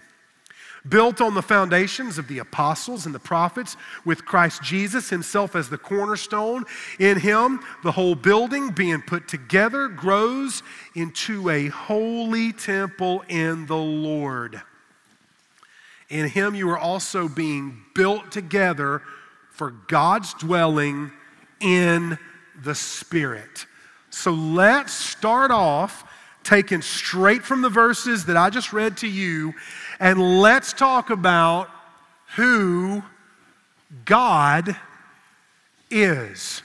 built 0.89 1.21
on 1.21 1.35
the 1.35 1.43
foundations 1.43 2.19
of 2.19 2.29
the 2.29 2.39
apostles 2.39 3.07
and 3.07 3.15
the 3.15 3.19
prophets, 3.21 3.77
with 4.05 4.25
Christ 4.25 4.63
Jesus 4.63 5.09
himself 5.09 5.57
as 5.57 5.69
the 5.69 5.79
cornerstone. 5.79 6.65
In 6.99 7.19
him, 7.19 7.61
the 7.83 7.93
whole 7.93 8.15
building 8.15 8.71
being 8.71 9.03
put 9.03 9.29
together 9.29 9.89
grows 9.89 10.63
into 10.95 11.49
a 11.49 11.69
holy 11.69 12.53
temple 12.53 13.25
in 13.29 13.67
the 13.67 13.77
Lord. 13.77 14.61
In 16.11 16.29
him, 16.29 16.55
you 16.55 16.69
are 16.71 16.79
also 16.79 17.29
being 17.29 17.83
built 17.95 18.31
together 18.31 19.03
for 19.55 19.71
God's 19.71 20.35
dwelling 20.35 21.13
in 21.61 22.19
the 22.63 22.75
Spirit. 22.75 23.67
So 24.11 24.33
let's 24.33 24.93
start 24.93 25.51
off 25.51 26.05
taken 26.43 26.83
straight 26.83 27.43
from 27.43 27.63
the 27.63 27.71
verses 27.71 28.27
that 28.27 28.37
I 28.37 28.51
just 28.51 28.73
read 28.73 28.99
to 28.99 29.09
you, 29.09 29.55
and 29.99 30.41
let's 30.41 30.73
talk 30.73 31.11
about 31.11 31.71
who 32.37 33.03
God 34.05 34.77
is. 35.91 36.63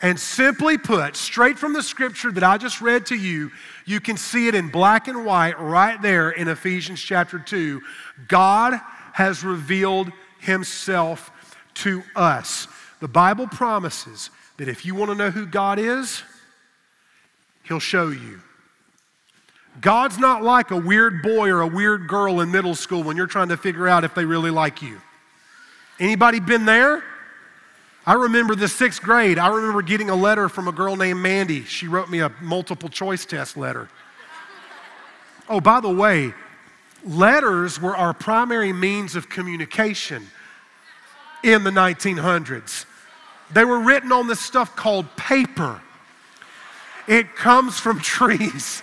And 0.00 0.18
simply 0.18 0.78
put, 0.78 1.16
straight 1.16 1.58
from 1.58 1.72
the 1.72 1.82
scripture 1.82 2.30
that 2.32 2.44
I 2.44 2.58
just 2.58 2.80
read 2.80 3.06
to 3.06 3.14
you, 3.14 3.50
you 3.86 4.00
can 4.00 4.16
see 4.16 4.48
it 4.48 4.54
in 4.54 4.68
black 4.68 5.08
and 5.08 5.24
white 5.24 5.58
right 5.58 6.00
there 6.00 6.30
in 6.30 6.48
Ephesians 6.48 7.00
chapter 7.00 7.38
2. 7.38 7.80
God 8.28 8.80
has 9.14 9.42
revealed 9.42 10.12
himself 10.40 11.30
to 11.74 12.02
us. 12.16 12.68
The 13.00 13.08
Bible 13.08 13.46
promises 13.46 14.30
that 14.56 14.68
if 14.68 14.86
you 14.86 14.94
want 14.94 15.10
to 15.10 15.16
know 15.16 15.30
who 15.30 15.46
God 15.46 15.78
is, 15.78 16.22
he'll 17.64 17.80
show 17.80 18.08
you. 18.08 18.40
God's 19.80 20.18
not 20.18 20.42
like 20.42 20.70
a 20.70 20.76
weird 20.76 21.22
boy 21.22 21.48
or 21.50 21.60
a 21.60 21.66
weird 21.66 22.06
girl 22.06 22.40
in 22.40 22.50
middle 22.50 22.74
school 22.74 23.02
when 23.02 23.16
you're 23.16 23.26
trying 23.26 23.48
to 23.48 23.56
figure 23.56 23.88
out 23.88 24.04
if 24.04 24.14
they 24.14 24.24
really 24.24 24.50
like 24.50 24.82
you. 24.82 25.00
Anybody 25.98 26.40
been 26.40 26.64
there? 26.64 27.02
I 28.06 28.14
remember 28.14 28.54
the 28.54 28.68
sixth 28.68 29.02
grade. 29.02 29.38
I 29.38 29.48
remember 29.48 29.82
getting 29.82 30.10
a 30.10 30.14
letter 30.14 30.48
from 30.48 30.68
a 30.68 30.72
girl 30.72 30.94
named 30.94 31.20
Mandy. 31.20 31.64
She 31.64 31.88
wrote 31.88 32.10
me 32.10 32.20
a 32.20 32.30
multiple 32.40 32.88
choice 32.88 33.24
test 33.24 33.56
letter. 33.56 33.88
Oh, 35.48 35.60
by 35.60 35.80
the 35.80 35.90
way, 35.90 36.34
letters 37.04 37.80
were 37.80 37.96
our 37.96 38.12
primary 38.14 38.72
means 38.72 39.16
of 39.16 39.28
communication 39.28 40.26
in 41.44 41.62
the 41.62 41.70
1900s. 41.70 42.86
They 43.52 43.64
were 43.64 43.78
written 43.78 44.10
on 44.10 44.26
this 44.26 44.40
stuff 44.40 44.74
called 44.74 45.14
paper. 45.16 45.80
It 47.06 47.36
comes 47.36 47.78
from 47.78 48.00
trees. 48.00 48.82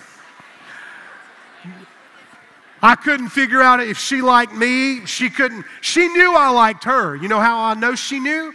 I 2.80 2.94
couldn't 2.94 3.28
figure 3.28 3.60
out 3.60 3.80
if 3.80 3.98
she 3.98 4.22
liked 4.22 4.54
me. 4.54 5.04
She 5.06 5.28
couldn't. 5.28 5.64
She 5.80 6.08
knew 6.08 6.34
I 6.34 6.50
liked 6.50 6.84
her. 6.84 7.14
You 7.16 7.28
know 7.28 7.40
how 7.40 7.58
I 7.58 7.74
know 7.74 7.94
she 7.94 8.18
knew? 8.18 8.54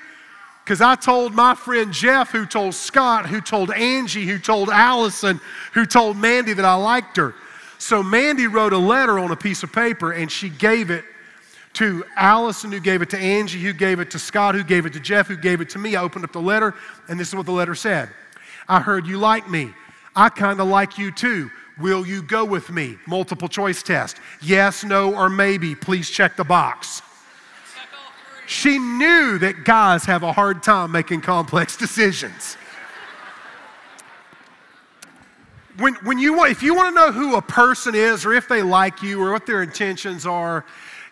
Because 0.63 0.81
I 0.81 0.95
told 0.95 1.33
my 1.33 1.55
friend 1.55 1.93
Jeff, 1.93 2.31
who 2.31 2.45
told 2.45 2.75
Scott, 2.75 3.25
who 3.25 3.39
told 3.39 3.71
Angie, 3.71 4.25
who 4.25 4.37
told 4.37 4.69
Allison, 4.69 5.39
who 5.73 5.85
told 5.85 6.17
Mandy 6.17 6.51
that 6.53 6.65
I 6.65 6.75
liked 6.75 7.15
her. 7.15 7.35
So 7.77 8.03
Mandy 8.03 8.47
wrote 8.47 8.73
a 8.73 8.77
letter 8.77 9.17
on 9.19 9.31
a 9.31 9.35
piece 9.35 9.63
of 9.63 9.71
paper 9.71 10.11
and 10.11 10.29
she 10.29 10.49
gave 10.49 10.89
it 10.89 11.05
to 11.77 12.03
Allison, 12.15 12.71
who 12.71 12.79
gave 12.79 13.03
it 13.03 13.09
to 13.11 13.19
Angie, 13.19 13.61
who 13.61 13.71
gave 13.71 13.99
it 13.99 14.09
to 14.09 14.17
Scott, 14.17 14.55
who 14.55 14.63
gave 14.63 14.87
it 14.87 14.93
to 14.93 14.99
Jeff, 14.99 15.27
who 15.27 15.37
gave 15.37 15.61
it 15.61 15.69
to 15.69 15.77
me. 15.77 15.95
I 15.95 16.01
opened 16.01 16.25
up 16.25 16.31
the 16.31 16.41
letter 16.41 16.73
and 17.07 17.19
this 17.19 17.27
is 17.27 17.35
what 17.35 17.45
the 17.45 17.51
letter 17.51 17.75
said 17.75 18.09
I 18.67 18.79
heard 18.79 19.05
you 19.05 19.19
like 19.19 19.47
me. 19.47 19.73
I 20.15 20.29
kind 20.29 20.59
of 20.59 20.67
like 20.67 20.97
you 20.97 21.11
too. 21.11 21.51
Will 21.79 22.03
you 22.03 22.23
go 22.23 22.43
with 22.43 22.71
me? 22.71 22.97
Multiple 23.05 23.47
choice 23.47 23.83
test. 23.83 24.17
Yes, 24.41 24.83
no, 24.83 25.13
or 25.13 25.29
maybe. 25.29 25.75
Please 25.75 26.09
check 26.09 26.35
the 26.35 26.43
box. 26.43 27.03
She 28.47 28.79
knew 28.79 29.37
that 29.37 29.63
guys 29.63 30.03
have 30.05 30.23
a 30.23 30.33
hard 30.33 30.63
time 30.63 30.91
making 30.91 31.21
complex 31.21 31.77
decisions. 31.85 32.57
When, 35.77 35.93
when 35.95 36.17
you 36.17 36.43
if 36.45 36.63
you 36.63 36.73
want 36.73 36.95
to 36.95 36.99
know 36.99 37.11
who 37.11 37.35
a 37.35 37.41
person 37.41 37.93
is 37.93 38.25
or 38.25 38.33
if 38.33 38.47
they 38.47 38.63
like 38.63 39.03
you 39.03 39.21
or 39.21 39.31
what 39.31 39.45
their 39.45 39.61
intentions 39.61 40.25
are, 40.25 40.65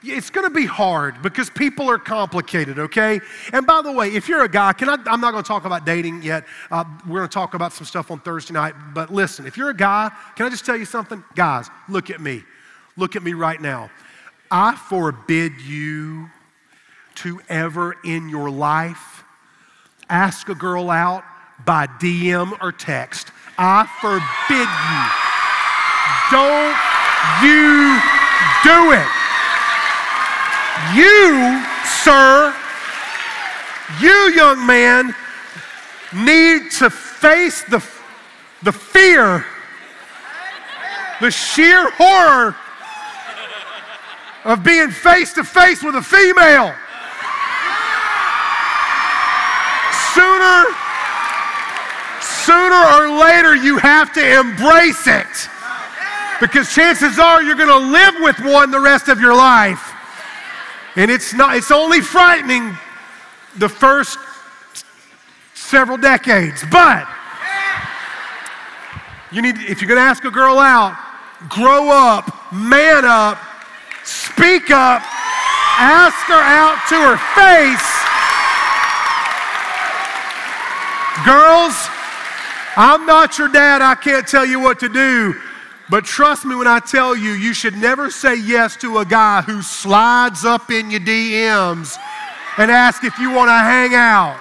it's 0.05 0.29
going 0.29 0.45
to 0.45 0.53
be 0.53 0.65
hard 0.65 1.21
because 1.21 1.49
people 1.49 1.89
are 1.89 1.97
complicated, 1.97 2.79
okay? 2.79 3.19
And 3.51 3.65
by 3.65 3.81
the 3.81 3.91
way, 3.91 4.13
if 4.13 4.27
you're 4.27 4.43
a 4.43 4.49
guy, 4.49 4.73
can 4.73 4.89
I, 4.89 4.97
I'm 5.05 5.21
not 5.21 5.31
going 5.31 5.43
to 5.43 5.47
talk 5.47 5.65
about 5.65 5.85
dating 5.85 6.21
yet. 6.21 6.45
Uh, 6.69 6.83
we're 7.07 7.19
going 7.19 7.29
to 7.29 7.33
talk 7.33 7.53
about 7.53 7.73
some 7.73 7.85
stuff 7.85 8.11
on 8.11 8.19
Thursday 8.19 8.53
night. 8.53 8.73
But 8.93 9.11
listen, 9.11 9.45
if 9.45 9.57
you're 9.57 9.69
a 9.69 9.75
guy, 9.75 10.11
can 10.35 10.45
I 10.45 10.49
just 10.49 10.65
tell 10.65 10.77
you 10.77 10.85
something? 10.85 11.23
Guys, 11.35 11.69
look 11.89 12.09
at 12.09 12.21
me. 12.21 12.43
Look 12.97 13.15
at 13.15 13.23
me 13.23 13.33
right 13.33 13.59
now. 13.59 13.89
I 14.51 14.75
forbid 14.75 15.59
you 15.61 16.29
to 17.15 17.41
ever 17.49 17.95
in 18.03 18.29
your 18.29 18.49
life 18.49 19.23
ask 20.09 20.49
a 20.49 20.55
girl 20.55 20.89
out 20.89 21.23
by 21.65 21.87
DM 21.87 22.57
or 22.61 22.71
text. 22.71 23.31
I 23.57 23.87
forbid 24.01 24.69
you. 24.91 25.25
Don't 26.31 26.75
you 27.41 27.99
do 28.63 28.91
it. 28.91 29.24
You, 30.93 31.63
sir, 32.03 32.53
you, 33.99 34.33
young 34.35 34.65
man, 34.65 35.15
need 36.13 36.71
to 36.79 36.89
face 36.89 37.63
the, 37.63 37.83
the 38.61 38.71
fear, 38.71 39.45
the 41.21 41.31
sheer 41.31 41.89
horror 41.91 42.55
of 44.43 44.63
being 44.63 44.91
face 44.91 45.33
to 45.33 45.43
face 45.43 45.81
with 45.83 45.95
a 45.95 46.01
female. 46.01 46.73
Sooner, 50.13 50.65
sooner 52.21 52.83
or 52.95 53.19
later, 53.19 53.55
you 53.55 53.77
have 53.77 54.13
to 54.13 54.39
embrace 54.39 55.07
it. 55.07 55.49
Because 56.39 56.73
chances 56.73 57.17
are 57.17 57.41
you're 57.41 57.55
going 57.55 57.69
to 57.69 57.91
live 57.91 58.15
with 58.19 58.39
one 58.39 58.69
the 58.71 58.79
rest 58.79 59.07
of 59.07 59.19
your 59.19 59.35
life. 59.35 59.84
And 60.95 61.11
it's 61.11 61.33
not, 61.33 61.57
it's 61.57 61.71
only 61.71 61.99
frightening 61.99 62.75
the 63.57 63.67
first 63.67 64.17
several 65.53 65.97
decades. 65.97 66.63
But 66.71 67.07
you 69.31 69.41
need, 69.41 69.57
if 69.57 69.81
you're 69.81 69.89
gonna 69.89 70.01
ask 70.01 70.23
a 70.23 70.31
girl 70.31 70.57
out, 70.59 70.97
grow 71.49 71.89
up, 71.89 72.53
man 72.53 73.03
up, 73.03 73.37
speak 74.03 74.71
up, 74.71 75.01
ask 75.77 76.15
her 76.27 76.33
out 76.33 76.79
to 76.87 76.95
her 76.95 77.17
face. 77.35 77.91
Girls, 81.25 81.75
I'm 82.77 83.05
not 83.05 83.37
your 83.37 83.49
dad, 83.49 83.81
I 83.81 83.95
can't 83.95 84.27
tell 84.27 84.45
you 84.45 84.59
what 84.59 84.79
to 84.79 84.89
do. 84.89 85.35
But 85.89 86.05
trust 86.05 86.45
me 86.45 86.55
when 86.55 86.67
I 86.67 86.79
tell 86.79 87.15
you, 87.15 87.31
you 87.31 87.53
should 87.53 87.75
never 87.75 88.09
say 88.09 88.35
yes 88.35 88.75
to 88.77 88.99
a 88.99 89.05
guy 89.05 89.41
who 89.41 89.61
slides 89.61 90.43
up 90.43 90.71
in 90.71 90.89
your 90.89 91.01
DMs 91.01 91.97
and 92.57 92.71
ask 92.71 93.03
if 93.03 93.19
you 93.19 93.31
want 93.31 93.49
to 93.49 93.53
hang 93.53 93.93
out. 93.93 94.39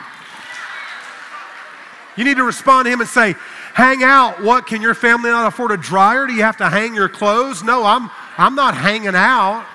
You 2.16 2.24
need 2.24 2.36
to 2.36 2.44
respond 2.44 2.86
to 2.86 2.92
him 2.92 3.00
and 3.00 3.08
say, 3.08 3.34
Hang 3.74 4.04
out. 4.04 4.40
What? 4.40 4.68
Can 4.68 4.80
your 4.80 4.94
family 4.94 5.30
not 5.30 5.48
afford 5.48 5.72
a 5.72 5.76
dryer? 5.76 6.28
Do 6.28 6.32
you 6.32 6.42
have 6.42 6.56
to 6.58 6.68
hang 6.68 6.94
your 6.94 7.08
clothes? 7.08 7.64
No, 7.64 7.84
I'm, 7.84 8.08
I'm 8.38 8.54
not 8.54 8.76
hanging 8.76 9.16
out. 9.16 9.66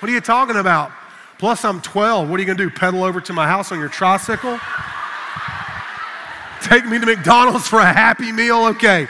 What 0.00 0.10
are 0.10 0.12
you 0.12 0.20
talking 0.20 0.56
about? 0.56 0.90
Plus, 1.38 1.64
I'm 1.64 1.80
12. 1.80 2.28
What 2.28 2.40
are 2.40 2.42
you 2.42 2.46
going 2.46 2.58
to 2.58 2.64
do? 2.64 2.70
Pedal 2.70 3.04
over 3.04 3.20
to 3.20 3.32
my 3.32 3.46
house 3.46 3.70
on 3.70 3.78
your 3.78 3.88
tricycle? 3.88 4.58
Take 6.62 6.86
me 6.86 6.98
to 6.98 7.06
McDonald's 7.06 7.68
for 7.68 7.78
a 7.78 7.86
happy 7.86 8.32
meal? 8.32 8.64
Okay. 8.64 9.06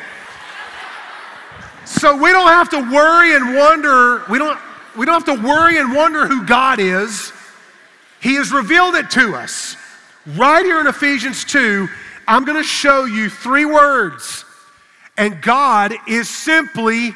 So 1.87 2.21
we 2.21 2.33
don't 2.33 2.49
have 2.49 2.69
to 2.71 2.81
worry 2.93 3.37
and 3.37 3.55
wonder, 3.55 4.25
we 4.29 4.39
don't, 4.39 4.59
we 4.97 5.07
don't 5.07 5.25
have 5.25 5.37
to 5.37 5.47
worry 5.47 5.79
and 5.79 5.95
wonder 5.95 6.27
who 6.27 6.45
God 6.45 6.81
is. 6.81 7.33
He 8.21 8.35
has 8.35 8.51
revealed 8.51 8.97
it 8.97 9.09
to 9.11 9.37
us. 9.37 9.77
Right 10.27 10.65
here 10.65 10.81
in 10.81 10.89
Ephesians 10.89 11.45
2, 11.45 11.87
I'm 12.27 12.45
going 12.45 12.57
to 12.57 12.69
show 12.69 13.05
you 13.05 13.31
three 13.31 13.65
words. 13.65 14.45
And 15.17 15.41
God 15.41 15.95
is 16.09 16.29
simply 16.29 17.15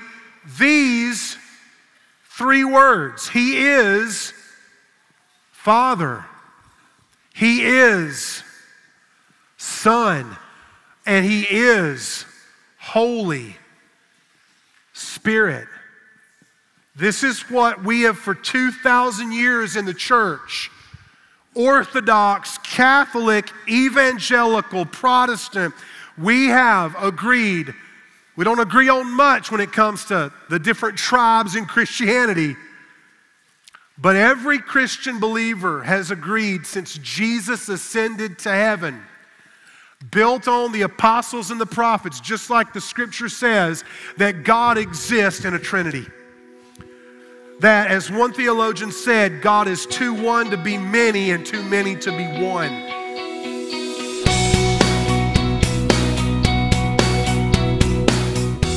these 0.56 1.36
three 2.38 2.64
words 2.64 3.28
He 3.28 3.58
is 3.58 4.32
Father, 5.50 6.24
He 7.34 7.64
is 7.64 8.44
Son, 9.56 10.36
and 11.04 11.26
He 11.26 11.42
is 11.42 12.24
Holy 12.78 13.56
Spirit. 15.20 15.68
This 16.96 17.22
is 17.22 17.42
what 17.50 17.84
we 17.84 18.02
have 18.02 18.16
for 18.16 18.34
2,000 18.34 19.32
years 19.32 19.76
in 19.76 19.84
the 19.84 19.92
church 19.92 20.70
Orthodox, 21.54 22.56
Catholic, 22.58 23.50
Evangelical, 23.68 24.86
Protestant, 24.86 25.74
we 26.16 26.46
have 26.46 26.94
agreed. 27.02 27.74
We 28.36 28.44
don't 28.44 28.60
agree 28.60 28.88
on 28.88 29.14
much 29.14 29.50
when 29.50 29.60
it 29.60 29.72
comes 29.72 30.06
to 30.06 30.32
the 30.48 30.58
different 30.58 30.96
tribes 30.96 31.56
in 31.56 31.66
Christianity. 31.66 32.56
But 33.98 34.16
every 34.16 34.58
Christian 34.58 35.20
believer 35.20 35.82
has 35.82 36.10
agreed 36.10 36.64
since 36.64 36.96
Jesus 37.02 37.68
ascended 37.68 38.38
to 38.38 38.50
heaven, 38.50 39.02
built 40.11 40.49
on 40.49 40.73
the 40.73 40.83
apostles 40.83 41.50
and 41.50 41.61
the 41.61 41.66
prophets, 41.66 42.21
just 42.21 42.50
like 42.50 42.73
the 42.73 42.80
scripture 42.80 43.28
says, 43.28 43.85
that 44.16 44.45
God 44.45 44.78
exists 44.78 45.45
in 45.45 45.54
a 45.54 45.59
Trinity 45.59 46.07
that, 47.61 47.90
as 47.90 48.11
one 48.11 48.33
theologian 48.33 48.90
said, 48.90 49.42
God 49.42 49.69
is 49.69 49.85
too 49.87 50.14
one 50.14 50.50
to 50.50 50.57
be 50.57 50.78
many 50.78 51.30
and 51.30 51.45
too 51.45 51.62
many 51.64 51.95
to 51.97 52.11
be 52.11 52.26
one. 52.42 52.73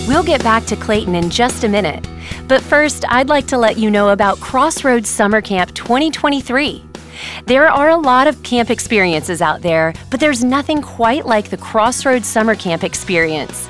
We'll 0.05 0.23
get 0.23 0.43
back 0.43 0.65
to 0.65 0.75
Clayton 0.75 1.15
in 1.15 1.29
just 1.29 1.63
a 1.63 1.69
minute. 1.69 2.05
But 2.47 2.61
first, 2.61 3.05
I'd 3.07 3.29
like 3.29 3.47
to 3.47 3.57
let 3.57 3.77
you 3.77 3.89
know 3.89 4.09
about 4.09 4.39
Crossroads 4.41 5.09
Summer 5.09 5.41
Camp 5.41 5.73
2023. 5.73 6.83
There 7.45 7.69
are 7.69 7.89
a 7.89 7.97
lot 7.97 8.27
of 8.27 8.41
camp 8.43 8.69
experiences 8.69 9.41
out 9.41 9.61
there, 9.61 9.93
but 10.09 10.19
there's 10.19 10.43
nothing 10.43 10.81
quite 10.81 11.25
like 11.25 11.49
the 11.49 11.57
Crossroads 11.57 12.27
Summer 12.27 12.55
Camp 12.55 12.83
experience. 12.83 13.69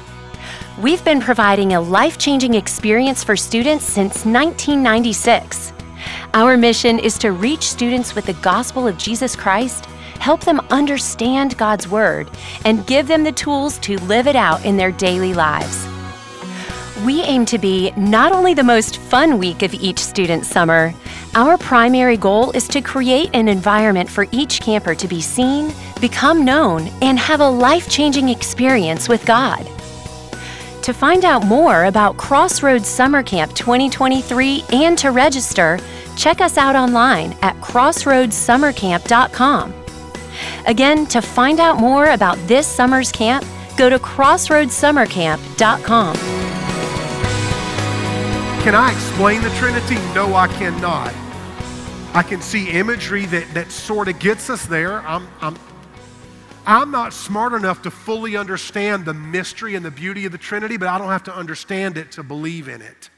We've 0.82 1.04
been 1.06 1.22
providing 1.22 1.74
a 1.74 1.82
life 1.82 2.18
changing 2.18 2.56
experience 2.56 3.24
for 3.24 3.36
students 3.36 3.86
since 3.86 4.26
1996. 4.26 5.72
Our 6.34 6.58
mission 6.58 6.98
is 6.98 7.18
to 7.20 7.32
reach 7.32 7.64
students 7.64 8.16
with 8.16 8.26
the 8.26 8.34
gospel 8.34 8.88
of 8.88 8.98
Jesus 8.98 9.36
Christ, 9.36 9.86
help 10.20 10.42
them 10.42 10.60
understand 10.72 11.58
God's 11.58 11.88
Word, 11.88 12.30
and 12.66 12.88
give 12.88 13.08
them 13.08 13.24
the 13.24 13.32
tools 13.32 13.78
to 13.80 14.00
live 14.06 14.26
it 14.26 14.36
out 14.36 14.66
in 14.66 14.78
their 14.78 14.92
daily 14.92 15.34
lives. 15.34 15.88
We 17.06 17.22
aim 17.22 17.46
to 17.48 17.58
be 17.58 17.92
not 17.92 18.32
only 18.32 18.54
the 18.54 18.64
most 18.64 18.98
fun 18.98 19.38
week 19.38 19.62
of 19.62 19.74
each 19.74 20.00
student's 20.00 20.48
summer, 20.48 20.94
our 21.36 21.58
primary 21.58 22.18
goal 22.18 22.52
is 22.52 22.68
to 22.70 22.82
create 22.82 23.30
an 23.34 23.48
environment 23.48 24.10
for 24.10 24.28
each 24.32 24.62
camper 24.62 24.96
to 24.96 25.08
be 25.08 25.22
seen, 25.22 25.72
become 26.00 26.46
known, 26.46 26.88
and 27.02 27.18
have 27.18 27.40
a 27.40 27.50
life 27.50 27.90
changing 27.90 28.30
experience 28.30 29.10
with 29.10 29.26
God. 29.26 29.68
To 30.84 30.94
find 30.94 31.26
out 31.26 31.46
more 31.46 31.86
about 31.86 32.18
Crossroads 32.18 32.88
Summer 32.88 33.24
Camp 33.24 33.54
2023 33.54 34.66
and 34.74 34.96
to 34.98 35.12
register, 35.12 35.80
check 36.18 36.42
us 36.42 36.58
out 36.58 36.76
online 36.76 37.38
at 37.42 37.56
crossroadssummercamp.com. 37.58 39.74
Again, 40.66 41.06
to 41.08 41.22
find 41.22 41.60
out 41.60 41.80
more 41.80 42.12
about 42.12 42.38
this 42.48 42.68
summer's 42.68 43.12
camp, 43.12 43.44
go 43.78 43.90
to 43.90 43.98
crossroadssummercamp.com. 43.98 46.43
Can 48.64 48.76
I 48.76 48.94
explain 48.94 49.42
the 49.42 49.50
Trinity? 49.56 49.96
No, 50.16 50.36
I 50.36 50.48
cannot. 50.48 51.14
I 52.16 52.24
can 52.24 52.40
see 52.40 52.70
imagery 52.70 53.26
that, 53.26 53.54
that 53.54 53.70
sort 53.74 54.08
of 54.08 54.20
gets 54.20 54.50
us 54.50 54.66
there. 54.68 55.00
I'm, 55.02 55.28
I'm, 55.42 55.58
I'm 56.66 56.90
not 56.90 57.12
smart 57.12 57.52
enough 57.52 57.82
to 57.82 57.92
fully 57.92 58.38
understand 58.38 59.04
the 59.04 59.14
mystery 59.14 59.76
and 59.76 59.84
the 59.84 59.92
beauty 59.92 60.26
of 60.26 60.32
the 60.32 60.38
Trinity, 60.38 60.78
but 60.78 60.88
I 60.88 60.98
don't 60.98 61.10
have 61.10 61.26
to 61.26 61.36
understand 61.36 61.98
it 61.98 62.14
to 62.14 62.24
believe 62.24 62.70
in 62.70 62.82
it. 62.82 63.10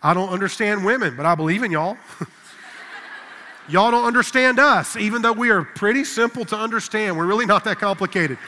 I 0.00 0.14
don't 0.14 0.28
understand 0.28 0.84
women, 0.84 1.16
but 1.16 1.26
I 1.26 1.34
believe 1.34 1.64
in 1.64 1.72
y'all. 1.72 1.96
y'all 3.68 3.90
don't 3.90 4.06
understand 4.06 4.60
us, 4.60 4.94
even 4.96 5.22
though 5.22 5.32
we 5.32 5.50
are 5.50 5.64
pretty 5.64 6.04
simple 6.04 6.44
to 6.44 6.56
understand. 6.56 7.18
We're 7.18 7.26
really 7.26 7.46
not 7.46 7.64
that 7.64 7.80
complicated. 7.80 8.38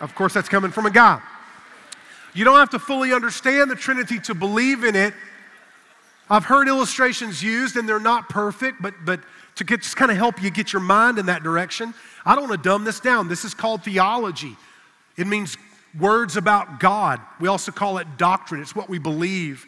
Of 0.00 0.14
course, 0.14 0.32
that's 0.32 0.48
coming 0.48 0.70
from 0.70 0.86
a 0.86 0.90
guy. 0.90 1.20
You 2.36 2.44
don't 2.44 2.58
have 2.58 2.70
to 2.70 2.78
fully 2.78 3.14
understand 3.14 3.70
the 3.70 3.74
Trinity 3.74 4.18
to 4.20 4.34
believe 4.34 4.84
in 4.84 4.94
it. 4.94 5.14
I've 6.28 6.44
heard 6.44 6.68
illustrations 6.68 7.42
used, 7.42 7.76
and 7.76 7.88
they're 7.88 7.98
not 7.98 8.28
perfect, 8.28 8.82
but, 8.82 8.92
but 9.06 9.20
to 9.54 9.64
get, 9.64 9.80
just 9.80 9.96
kind 9.96 10.10
of 10.10 10.18
help 10.18 10.42
you 10.42 10.50
get 10.50 10.70
your 10.70 10.82
mind 10.82 11.18
in 11.18 11.26
that 11.26 11.42
direction. 11.42 11.94
I 12.26 12.34
don't 12.34 12.48
want 12.48 12.62
to 12.62 12.68
dumb 12.68 12.84
this 12.84 13.00
down. 13.00 13.28
This 13.28 13.46
is 13.46 13.54
called 13.54 13.84
theology. 13.84 14.54
It 15.16 15.26
means 15.26 15.56
words 15.98 16.36
about 16.36 16.78
God. 16.78 17.22
We 17.40 17.48
also 17.48 17.72
call 17.72 17.96
it 17.98 18.06
doctrine, 18.18 18.60
it's 18.60 18.76
what 18.76 18.90
we 18.90 18.98
believe. 18.98 19.64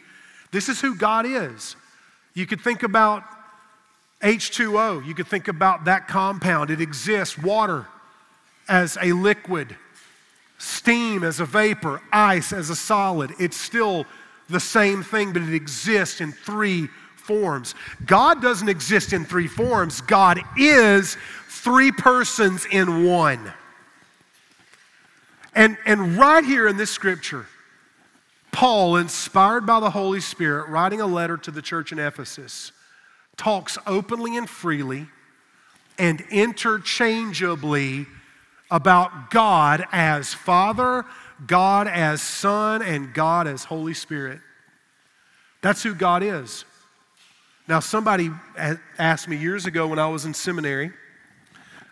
This 0.50 0.68
is 0.68 0.78
who 0.78 0.94
God 0.94 1.24
is. 1.24 1.74
You 2.34 2.44
could 2.44 2.60
think 2.60 2.82
about 2.82 3.24
H2O, 4.20 5.06
you 5.06 5.14
could 5.14 5.26
think 5.26 5.48
about 5.48 5.86
that 5.86 6.06
compound. 6.06 6.70
It 6.70 6.82
exists, 6.82 7.38
water 7.38 7.86
as 8.68 8.98
a 9.00 9.12
liquid, 9.12 9.74
steam 10.58 11.24
as 11.24 11.40
a 11.40 11.44
vapor, 11.44 12.02
ice 12.12 12.52
as 12.52 12.70
a 12.70 12.76
solid. 12.76 13.32
It's 13.38 13.56
still 13.56 14.04
the 14.48 14.60
same 14.60 15.02
thing, 15.02 15.32
but 15.32 15.42
it 15.42 15.54
exists 15.54 16.20
in 16.20 16.32
three 16.32 16.88
forms. 17.16 17.74
God 18.06 18.42
doesn't 18.42 18.68
exist 18.68 19.12
in 19.12 19.24
three 19.24 19.48
forms, 19.48 20.00
God 20.00 20.40
is 20.56 21.16
three 21.48 21.92
persons 21.92 22.66
in 22.70 23.04
one. 23.04 23.52
And, 25.54 25.76
and 25.86 26.16
right 26.16 26.44
here 26.44 26.68
in 26.68 26.76
this 26.76 26.90
scripture, 26.90 27.46
Paul, 28.52 28.96
inspired 28.96 29.66
by 29.66 29.80
the 29.80 29.90
Holy 29.90 30.20
Spirit, 30.20 30.68
writing 30.68 31.00
a 31.00 31.06
letter 31.06 31.36
to 31.36 31.50
the 31.50 31.62
church 31.62 31.92
in 31.92 31.98
Ephesus, 31.98 32.72
talks 33.36 33.76
openly 33.86 34.36
and 34.36 34.48
freely 34.48 35.06
and 35.98 36.22
interchangeably 36.30 38.06
about 38.70 39.30
God 39.30 39.86
as 39.92 40.34
Father, 40.34 41.04
God 41.46 41.88
as 41.88 42.20
Son, 42.20 42.82
and 42.82 43.14
God 43.14 43.46
as 43.46 43.64
Holy 43.64 43.94
Spirit. 43.94 44.40
That's 45.62 45.82
who 45.82 45.94
God 45.94 46.22
is. 46.22 46.64
Now, 47.66 47.80
somebody 47.80 48.30
asked 48.98 49.28
me 49.28 49.36
years 49.36 49.66
ago 49.66 49.86
when 49.86 49.98
I 49.98 50.08
was 50.08 50.24
in 50.24 50.32
seminary, 50.32 50.90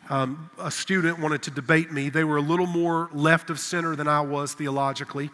um, 0.08 0.50
a 0.58 0.70
student 0.70 1.18
wanted 1.18 1.42
to 1.42 1.50
debate 1.50 1.92
me. 1.92 2.08
They 2.08 2.24
were 2.24 2.36
a 2.36 2.42
little 2.42 2.66
more 2.66 3.10
left 3.12 3.50
of 3.50 3.58
center 3.58 3.96
than 3.96 4.08
I 4.08 4.20
was 4.20 4.54
theologically. 4.54 5.30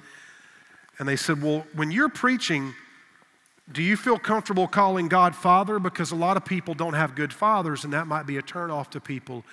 And 0.98 1.08
they 1.08 1.16
said, 1.16 1.42
Well, 1.42 1.66
when 1.74 1.90
you're 1.90 2.08
preaching, 2.08 2.74
do 3.70 3.82
you 3.82 3.96
feel 3.96 4.18
comfortable 4.18 4.66
calling 4.66 5.08
God 5.08 5.36
Father? 5.36 5.78
Because 5.78 6.10
a 6.10 6.16
lot 6.16 6.36
of 6.36 6.44
people 6.44 6.74
don't 6.74 6.94
have 6.94 7.14
good 7.14 7.32
fathers, 7.32 7.84
and 7.84 7.92
that 7.92 8.06
might 8.06 8.26
be 8.26 8.36
a 8.38 8.42
turnoff 8.42 8.90
to 8.90 9.00
people 9.00 9.44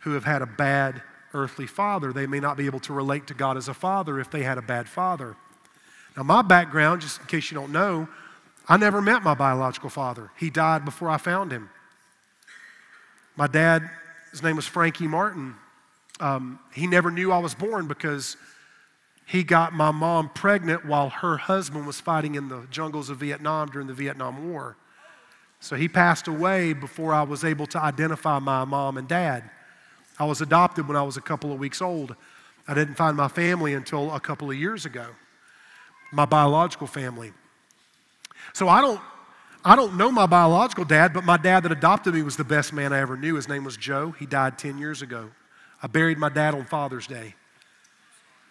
who 0.00 0.12
have 0.12 0.24
had 0.24 0.42
a 0.42 0.46
bad 0.46 1.02
earthly 1.34 1.66
father. 1.66 2.12
They 2.12 2.26
may 2.26 2.40
not 2.40 2.56
be 2.56 2.66
able 2.66 2.80
to 2.80 2.92
relate 2.92 3.26
to 3.28 3.34
God 3.34 3.56
as 3.56 3.68
a 3.68 3.74
father 3.74 4.20
if 4.20 4.30
they 4.30 4.42
had 4.42 4.58
a 4.58 4.62
bad 4.62 4.88
father. 4.88 5.36
Now, 6.16 6.22
my 6.22 6.42
background, 6.42 7.00
just 7.00 7.20
in 7.20 7.26
case 7.26 7.50
you 7.50 7.54
don't 7.54 7.72
know, 7.72 8.08
I 8.68 8.76
never 8.76 9.00
met 9.00 9.22
my 9.22 9.34
biological 9.34 9.90
father. 9.90 10.30
He 10.38 10.50
died 10.50 10.84
before 10.84 11.08
I 11.08 11.16
found 11.16 11.50
him. 11.50 11.70
My 13.36 13.46
dad, 13.46 13.88
his 14.30 14.42
name 14.42 14.56
was 14.56 14.66
Frankie 14.66 15.08
Martin. 15.08 15.54
Um, 16.20 16.60
he 16.72 16.86
never 16.86 17.10
knew 17.10 17.32
I 17.32 17.38
was 17.38 17.54
born 17.54 17.88
because 17.88 18.36
he 19.26 19.42
got 19.42 19.72
my 19.72 19.90
mom 19.90 20.28
pregnant 20.28 20.84
while 20.84 21.08
her 21.08 21.36
husband 21.36 21.86
was 21.86 22.00
fighting 22.00 22.34
in 22.34 22.48
the 22.48 22.66
jungles 22.70 23.08
of 23.08 23.18
Vietnam 23.18 23.68
during 23.70 23.88
the 23.88 23.94
Vietnam 23.94 24.50
War. 24.52 24.76
So 25.60 25.76
he 25.76 25.88
passed 25.88 26.28
away 26.28 26.72
before 26.72 27.14
I 27.14 27.22
was 27.22 27.44
able 27.44 27.66
to 27.68 27.80
identify 27.80 28.38
my 28.38 28.64
mom 28.64 28.98
and 28.98 29.08
dad. 29.08 29.48
I 30.18 30.24
was 30.24 30.40
adopted 30.40 30.86
when 30.86 30.96
I 30.96 31.02
was 31.02 31.16
a 31.16 31.20
couple 31.20 31.52
of 31.52 31.58
weeks 31.58 31.80
old. 31.82 32.14
I 32.68 32.74
didn't 32.74 32.94
find 32.94 33.16
my 33.16 33.28
family 33.28 33.74
until 33.74 34.12
a 34.14 34.20
couple 34.20 34.50
of 34.50 34.56
years 34.56 34.86
ago, 34.86 35.06
my 36.12 36.24
biological 36.24 36.86
family. 36.86 37.32
So 38.52 38.68
I 38.68 38.80
don't, 38.80 39.00
I 39.64 39.76
don't 39.76 39.96
know 39.96 40.10
my 40.10 40.26
biological 40.26 40.84
dad, 40.84 41.12
but 41.12 41.24
my 41.24 41.36
dad 41.36 41.62
that 41.64 41.72
adopted 41.72 42.14
me 42.14 42.22
was 42.22 42.36
the 42.36 42.44
best 42.44 42.72
man 42.72 42.92
I 42.92 43.00
ever 43.00 43.16
knew. 43.16 43.36
His 43.36 43.48
name 43.48 43.64
was 43.64 43.76
Joe. 43.76 44.10
He 44.12 44.26
died 44.26 44.58
10 44.58 44.78
years 44.78 45.02
ago. 45.02 45.30
I 45.82 45.86
buried 45.86 46.18
my 46.18 46.28
dad 46.28 46.54
on 46.54 46.64
Father's 46.64 47.06
Day. 47.06 47.34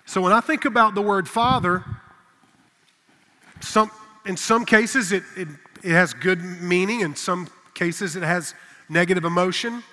So 0.06 0.22
when 0.22 0.34
I 0.34 0.42
think 0.42 0.66
about 0.66 0.96
the 0.96 1.02
word 1.02 1.30
father, 1.30 1.86
some, 3.62 3.92
in 4.26 4.36
some 4.36 4.66
cases 4.66 5.12
it, 5.12 5.24
it, 5.38 5.48
it 5.84 5.92
has 5.92 6.14
good 6.14 6.42
meaning, 6.44 7.02
in 7.02 7.16
some 7.16 7.48
cases 7.74 8.16
it 8.16 8.24
has 8.24 8.54
negative 8.90 9.24
emotion. 9.24 9.84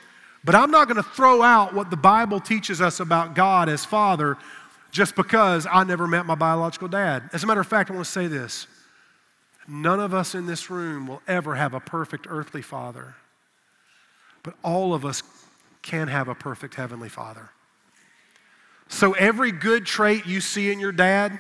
But 0.45 0.55
I'm 0.55 0.71
not 0.71 0.89
going 0.89 1.03
to 1.03 1.09
throw 1.11 1.43
out 1.43 1.75
what 1.75 1.91
the 1.91 1.97
Bible 1.97 2.41
teaches 2.41 2.81
us 2.81 3.01
about 3.01 3.35
God 3.35 3.69
as 3.69 3.85
Father 3.85 4.37
just 4.91 5.17
because 5.17 5.67
I 5.71 5.85
never 5.85 6.07
met 6.07 6.27
my 6.27 6.35
biological 6.35 6.89
dad. 6.89 7.29
As 7.33 7.45
a 7.45 7.47
matter 7.47 7.61
of 7.61 7.67
fact, 7.67 7.91
I 7.91 7.95
want 7.95 8.07
to 8.07 8.11
say 8.11 8.27
this 8.27 8.67
none 9.67 10.01
of 10.01 10.15
us 10.15 10.35
in 10.35 10.47
this 10.47 10.71
room 10.71 11.07
will 11.07 11.21
ever 11.29 11.55
have 11.55 11.75
a 11.75 11.81
perfect 11.81 12.27
earthly 12.29 12.63
father, 12.63 13.15
but 14.43 14.55
all 14.63 14.95
of 14.95 15.05
us 15.05 15.23
can 15.83 16.09
have 16.09 16.29
a 16.29 16.35
perfect 16.35 16.75
heavenly 16.75 17.09
father. 17.09 17.51
So 18.89 19.13
every 19.13 19.53
good 19.53 19.85
trait 19.85 20.27
you 20.27 20.41
see 20.41 20.73
in 20.73 20.81
your 20.81 20.93
dad, 20.93 21.39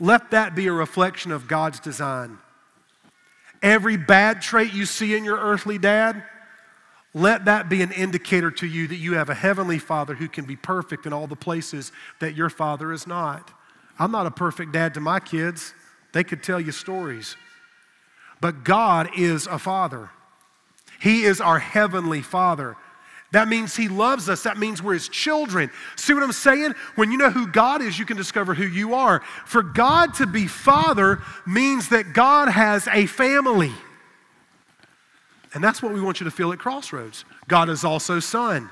let 0.00 0.32
that 0.32 0.56
be 0.56 0.66
a 0.66 0.72
reflection 0.72 1.30
of 1.30 1.46
God's 1.46 1.78
design. 1.78 2.38
Every 3.62 3.96
bad 3.96 4.42
trait 4.42 4.72
you 4.72 4.86
see 4.86 5.14
in 5.14 5.24
your 5.24 5.38
earthly 5.38 5.78
dad, 5.78 6.24
let 7.12 7.46
that 7.46 7.68
be 7.68 7.82
an 7.82 7.90
indicator 7.92 8.50
to 8.52 8.66
you 8.66 8.86
that 8.88 8.96
you 8.96 9.14
have 9.14 9.30
a 9.30 9.34
heavenly 9.34 9.78
father 9.78 10.14
who 10.14 10.28
can 10.28 10.44
be 10.44 10.56
perfect 10.56 11.06
in 11.06 11.12
all 11.12 11.26
the 11.26 11.36
places 11.36 11.90
that 12.20 12.36
your 12.36 12.48
father 12.48 12.92
is 12.92 13.06
not. 13.06 13.50
I'm 13.98 14.12
not 14.12 14.26
a 14.26 14.30
perfect 14.30 14.72
dad 14.72 14.94
to 14.94 15.00
my 15.00 15.20
kids, 15.20 15.74
they 16.12 16.24
could 16.24 16.42
tell 16.42 16.60
you 16.60 16.72
stories. 16.72 17.36
But 18.40 18.64
God 18.64 19.10
is 19.16 19.46
a 19.46 19.58
father, 19.58 20.10
He 21.00 21.24
is 21.24 21.40
our 21.40 21.58
heavenly 21.58 22.22
father. 22.22 22.76
That 23.32 23.46
means 23.46 23.76
He 23.76 23.86
loves 23.86 24.28
us. 24.28 24.42
That 24.42 24.58
means 24.58 24.82
we're 24.82 24.94
His 24.94 25.08
children. 25.08 25.70
See 25.94 26.14
what 26.14 26.24
I'm 26.24 26.32
saying? 26.32 26.74
When 26.96 27.12
you 27.12 27.18
know 27.18 27.30
who 27.30 27.46
God 27.46 27.80
is, 27.80 27.96
you 27.96 28.04
can 28.04 28.16
discover 28.16 28.54
who 28.54 28.66
you 28.66 28.94
are. 28.94 29.20
For 29.46 29.62
God 29.62 30.14
to 30.14 30.26
be 30.26 30.48
Father 30.48 31.22
means 31.46 31.90
that 31.90 32.12
God 32.12 32.48
has 32.48 32.88
a 32.88 33.06
family. 33.06 33.72
And 35.52 35.62
that's 35.62 35.82
what 35.82 35.92
we 35.92 36.00
want 36.00 36.20
you 36.20 36.24
to 36.24 36.30
feel 36.30 36.52
at 36.52 36.58
Crossroads. 36.58 37.24
God 37.48 37.68
is 37.68 37.84
also 37.84 38.20
Son. 38.20 38.70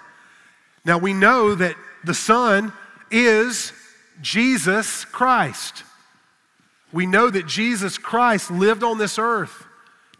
Now 0.85 0.99
we 0.99 1.12
know 1.12 1.55
that 1.55 1.77
the 2.05 2.14
Son 2.14 2.73
is 3.11 3.73
Jesus 4.21 5.05
Christ. 5.05 5.83
We 6.93 7.07
know 7.07 7.31
that 7.31 7.47
Jesus 7.47 7.99
Christ 7.99 8.51
lived 8.51 8.83
on 8.83 8.99
this 8.99 9.19
earth, 9.19 9.67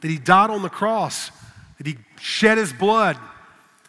that 0.01 0.11
He 0.11 0.18
died 0.18 0.51
on 0.51 0.62
the 0.62 0.68
cross, 0.68 1.31
that 1.79 1.87
He 1.87 1.99
shed 2.21 2.59
His 2.59 2.73
blood 2.73 3.16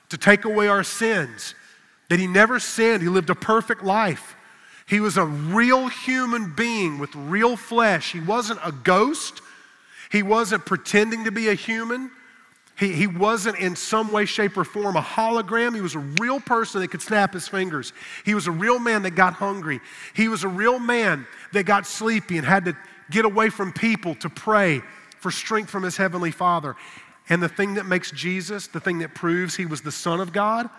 to 0.10 0.18
take 0.18 0.46
away 0.46 0.68
our 0.68 0.84
sins, 0.84 1.56
that 2.10 2.20
he 2.20 2.28
never 2.28 2.60
sinned. 2.60 3.02
He 3.02 3.10
lived 3.10 3.30
a 3.30 3.36
perfect 3.36 3.84
life. 3.84 4.36
He 4.88 5.00
was 5.00 5.18
a 5.18 5.26
real 5.26 5.88
human 5.88 6.54
being 6.56 6.98
with 6.98 7.16
real 7.16 7.56
flesh. 7.56 8.12
He 8.12 8.20
wasn't 8.20 8.60
a 8.64 8.72
ghost. 8.72 9.42
He 10.12 10.24
wasn't 10.24 10.66
pretending 10.66 11.26
to 11.26 11.32
be 11.32 11.50
a 11.50 11.54
human. 11.54 12.10
He, 12.80 12.94
he 12.94 13.08
wasn't 13.08 13.58
in 13.58 13.76
some 13.76 14.10
way, 14.10 14.26
shape, 14.26 14.58
or 14.58 14.64
form 14.64 14.96
a 14.96 15.02
hologram. 15.02 15.76
He 15.76 15.82
was 15.82 15.96
a 15.96 16.00
real 16.00 16.40
person 16.40 16.80
that 16.80 16.90
could 16.90 17.02
snap 17.02 17.34
his 17.34 17.46
fingers. 17.46 17.92
He 18.24 18.34
was 18.34 18.48
a 18.48 18.52
real 18.52 18.80
man 18.80 19.02
that 19.02 19.12
got 19.12 19.34
hungry. 19.34 19.82
He 20.16 20.30
was 20.30 20.46
a 20.46 20.48
real 20.48 20.80
man 20.80 21.28
that 21.52 21.66
got 21.66 21.86
sleepy 21.86 22.38
and 22.38 22.48
had 22.48 22.64
to 22.66 22.78
get 23.12 23.26
away 23.26 23.50
from 23.50 23.74
people 23.74 24.16
to 24.16 24.30
pray 24.30 24.82
for 25.20 25.30
strength 25.30 25.70
from 25.70 25.84
his 25.84 25.98
heavenly 25.98 26.32
Father. 26.32 26.78
And 27.28 27.44
the 27.44 27.50
thing 27.50 27.74
that 27.74 27.86
makes 27.86 28.12
Jesus, 28.12 28.68
the 28.68 28.80
thing 28.80 29.00
that 29.00 29.14
proves 29.14 29.58
he 29.58 29.66
was 29.66 29.82
the 29.82 29.92
Son 29.92 30.22
of 30.22 30.32
God, 30.32 30.70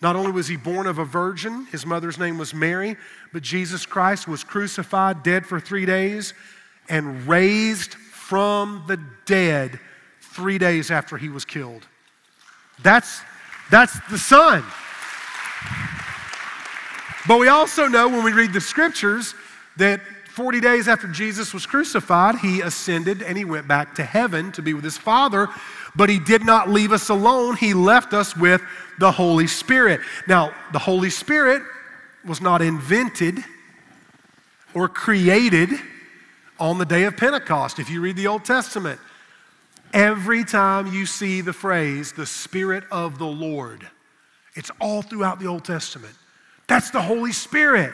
not 0.00 0.16
only 0.16 0.32
was 0.32 0.48
he 0.48 0.56
born 0.56 0.88
of 0.88 0.98
a 0.98 1.04
virgin, 1.04 1.66
his 1.66 1.86
mother's 1.86 2.18
name 2.18 2.36
was 2.36 2.52
Mary, 2.52 2.96
but 3.32 3.42
Jesus 3.44 3.86
Christ 3.86 4.26
was 4.26 4.42
crucified, 4.42 5.22
dead 5.22 5.46
for 5.46 5.60
three 5.60 5.86
days, 5.86 6.34
and 6.88 7.28
raised 7.28 7.94
from 7.94 8.82
the 8.88 9.00
dead 9.24 9.78
three 10.32 10.58
days 10.58 10.90
after 10.90 11.16
he 11.16 11.28
was 11.28 11.44
killed. 11.44 11.86
That's, 12.82 13.20
that's 13.70 13.98
the 14.10 14.18
Son. 14.18 14.64
But 17.28 17.38
we 17.38 17.48
also 17.48 17.86
know 17.86 18.08
when 18.08 18.24
we 18.24 18.32
read 18.32 18.52
the 18.52 18.60
scriptures 18.60 19.34
that 19.76 20.00
40 20.32 20.60
days 20.60 20.88
after 20.88 21.06
Jesus 21.06 21.52
was 21.52 21.66
crucified, 21.66 22.36
he 22.36 22.62
ascended 22.62 23.22
and 23.22 23.36
he 23.36 23.44
went 23.44 23.68
back 23.68 23.94
to 23.96 24.02
heaven 24.02 24.50
to 24.52 24.62
be 24.62 24.74
with 24.74 24.82
his 24.82 24.96
Father. 24.96 25.48
But 25.94 26.08
he 26.08 26.18
did 26.18 26.44
not 26.44 26.70
leave 26.70 26.90
us 26.90 27.10
alone, 27.10 27.56
he 27.56 27.74
left 27.74 28.14
us 28.14 28.36
with 28.36 28.62
the 28.98 29.12
Holy 29.12 29.46
Spirit. 29.46 30.00
Now, 30.26 30.52
the 30.72 30.78
Holy 30.78 31.10
Spirit 31.10 31.62
was 32.24 32.40
not 32.40 32.62
invented 32.62 33.44
or 34.74 34.88
created 34.88 35.70
on 36.58 36.78
the 36.78 36.86
day 36.86 37.04
of 37.04 37.16
Pentecost. 37.16 37.78
If 37.78 37.90
you 37.90 38.00
read 38.00 38.16
the 38.16 38.26
Old 38.26 38.44
Testament, 38.44 38.98
every 39.92 40.44
time 40.44 40.86
you 40.86 41.06
see 41.06 41.40
the 41.40 41.52
phrase, 41.52 42.12
the 42.12 42.26
Spirit 42.26 42.84
of 42.90 43.18
the 43.18 43.26
Lord, 43.26 43.86
it's 44.54 44.70
all 44.80 45.02
throughout 45.02 45.40
the 45.40 45.46
Old 45.46 45.64
Testament. 45.64 46.14
That's 46.66 46.90
the 46.90 47.02
Holy 47.02 47.32
Spirit. 47.32 47.92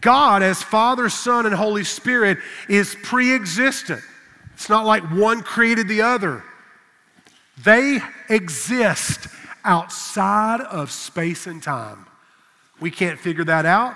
God, 0.00 0.42
as 0.42 0.62
Father, 0.62 1.08
Son, 1.08 1.46
and 1.46 1.54
Holy 1.54 1.84
Spirit, 1.84 2.38
is 2.68 2.96
pre 3.02 3.34
existent. 3.34 4.02
It's 4.54 4.68
not 4.68 4.86
like 4.86 5.02
one 5.10 5.42
created 5.42 5.88
the 5.88 6.02
other, 6.02 6.42
they 7.62 8.00
exist 8.28 9.28
outside 9.64 10.60
of 10.60 10.90
space 10.90 11.46
and 11.46 11.62
time. 11.62 12.06
We 12.80 12.90
can't 12.90 13.18
figure 13.18 13.44
that 13.44 13.66
out, 13.66 13.94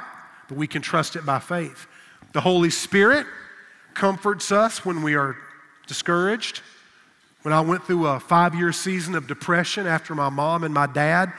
but 0.49 0.57
we 0.57 0.67
can 0.67 0.83
trust 0.83 1.17
it 1.17 1.27
by 1.27 1.41
faith. 1.41 1.87
The 2.33 2.41
Holy 2.41 2.71
Spirit 2.71 3.27
comforts 3.95 4.53
us 4.53 4.85
when 4.85 5.03
we 5.03 5.15
are 5.15 5.37
discouraged. 5.87 6.63
When 7.49 7.57
I 7.57 7.63
went 7.63 7.83
through 7.85 8.07
a 8.07 8.21
five 8.21 8.55
year 8.55 8.73
season 8.73 9.15
of 9.15 9.27
depression 9.27 9.87
after 9.87 10.15
my 10.15 10.29
mom 10.29 10.65
and 10.65 10.75
my 10.75 10.87
dad 10.87 11.33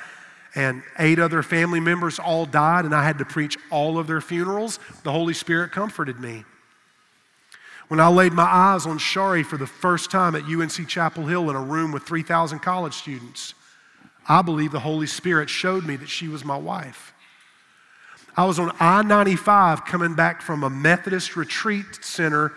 and 0.55 0.81
eight 0.97 1.19
other 1.19 1.43
family 1.43 1.79
members 1.79 2.17
all 2.17 2.47
died, 2.47 2.85
and 2.85 2.95
I 2.95 3.03
had 3.03 3.19
to 3.19 3.25
preach 3.25 3.59
all 3.69 3.99
of 3.99 4.07
their 4.07 4.19
funerals, 4.19 4.79
the 5.03 5.11
Holy 5.11 5.35
Spirit 5.35 5.71
comforted 5.71 6.19
me. 6.19 6.45
When 7.89 7.99
I 7.99 8.07
laid 8.07 8.33
my 8.33 8.41
eyes 8.41 8.87
on 8.87 8.97
Sharie 8.97 9.45
for 9.45 9.57
the 9.57 9.67
first 9.67 10.09
time 10.09 10.33
at 10.33 10.45
UNC 10.45 10.87
Chapel 10.87 11.27
Hill 11.27 11.47
in 11.47 11.55
a 11.55 11.61
room 11.61 11.91
with 11.91 12.01
3,000 12.07 12.57
college 12.57 12.95
students, 12.95 13.53
I 14.27 14.41
believe 14.41 14.71
the 14.71 14.79
Holy 14.79 15.05
Spirit 15.05 15.47
showed 15.47 15.85
me 15.85 15.95
that 15.97 16.09
she 16.09 16.27
was 16.27 16.43
my 16.43 16.57
wife. 16.57 17.13
I 18.35 18.45
was 18.45 18.57
on 18.57 18.75
I 18.79 19.03
95 19.03 19.85
coming 19.85 20.15
back 20.15 20.41
from 20.41 20.63
a 20.63 20.71
Methodist 20.71 21.35
retreat 21.35 21.85
center 22.01 22.53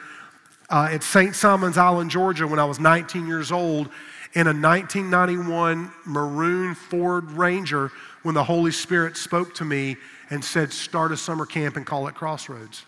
uh, 0.72 0.88
at 0.90 1.02
St. 1.02 1.36
Simon's 1.36 1.76
Island, 1.76 2.10
Georgia, 2.10 2.46
when 2.46 2.58
I 2.58 2.64
was 2.64 2.80
19 2.80 3.26
years 3.26 3.52
old 3.52 3.90
in 4.32 4.46
a 4.46 4.54
1991 4.54 5.92
maroon 6.06 6.74
Ford 6.74 7.30
Ranger 7.32 7.92
when 8.22 8.34
the 8.34 8.42
Holy 8.42 8.72
Spirit 8.72 9.18
spoke 9.18 9.54
to 9.56 9.64
me 9.66 9.96
and 10.30 10.42
said, 10.42 10.72
Start 10.72 11.12
a 11.12 11.16
summer 11.16 11.44
camp 11.44 11.76
and 11.76 11.84
call 11.84 12.08
it 12.08 12.14
Crossroads. 12.14 12.86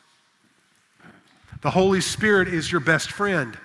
The 1.61 1.71
Holy 1.71 2.01
Spirit 2.01 2.49
is 2.49 2.73
your 2.73 2.81
best 2.81 3.11
friend. 3.11 3.59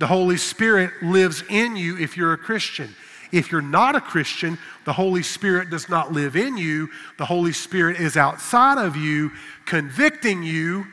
The 0.00 0.08
Holy 0.08 0.36
Spirit 0.36 0.90
lives 1.00 1.44
in 1.48 1.76
you 1.76 1.96
if 1.98 2.16
you're 2.16 2.32
a 2.32 2.38
Christian. 2.38 2.92
If 3.30 3.52
you're 3.52 3.62
not 3.62 3.94
a 3.94 4.00
Christian, 4.00 4.58
the 4.84 4.92
Holy 4.92 5.22
Spirit 5.22 5.70
does 5.70 5.88
not 5.88 6.12
live 6.12 6.34
in 6.34 6.56
you. 6.56 6.90
The 7.16 7.24
Holy 7.24 7.52
Spirit 7.52 8.00
is 8.00 8.16
outside 8.16 8.78
of 8.84 8.96
you, 8.96 9.30
convicting 9.64 10.42
you, 10.42 10.84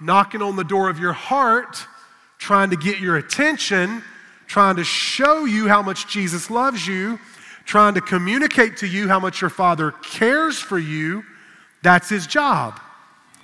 knocking 0.00 0.42
on 0.42 0.56
the 0.56 0.64
door 0.64 0.88
of 0.88 0.98
your 0.98 1.12
heart, 1.12 1.86
trying 2.38 2.70
to 2.70 2.76
get 2.76 3.00
your 3.00 3.16
attention 3.16 4.02
trying 4.46 4.76
to 4.76 4.84
show 4.84 5.44
you 5.44 5.68
how 5.68 5.82
much 5.82 6.06
Jesus 6.06 6.50
loves 6.50 6.86
you, 6.86 7.18
trying 7.64 7.94
to 7.94 8.00
communicate 8.00 8.76
to 8.78 8.86
you 8.86 9.08
how 9.08 9.18
much 9.18 9.40
your 9.40 9.50
Father 9.50 9.90
cares 9.90 10.58
for 10.58 10.78
you. 10.78 11.24
That's 11.82 12.08
his 12.08 12.26
job. 12.26 12.78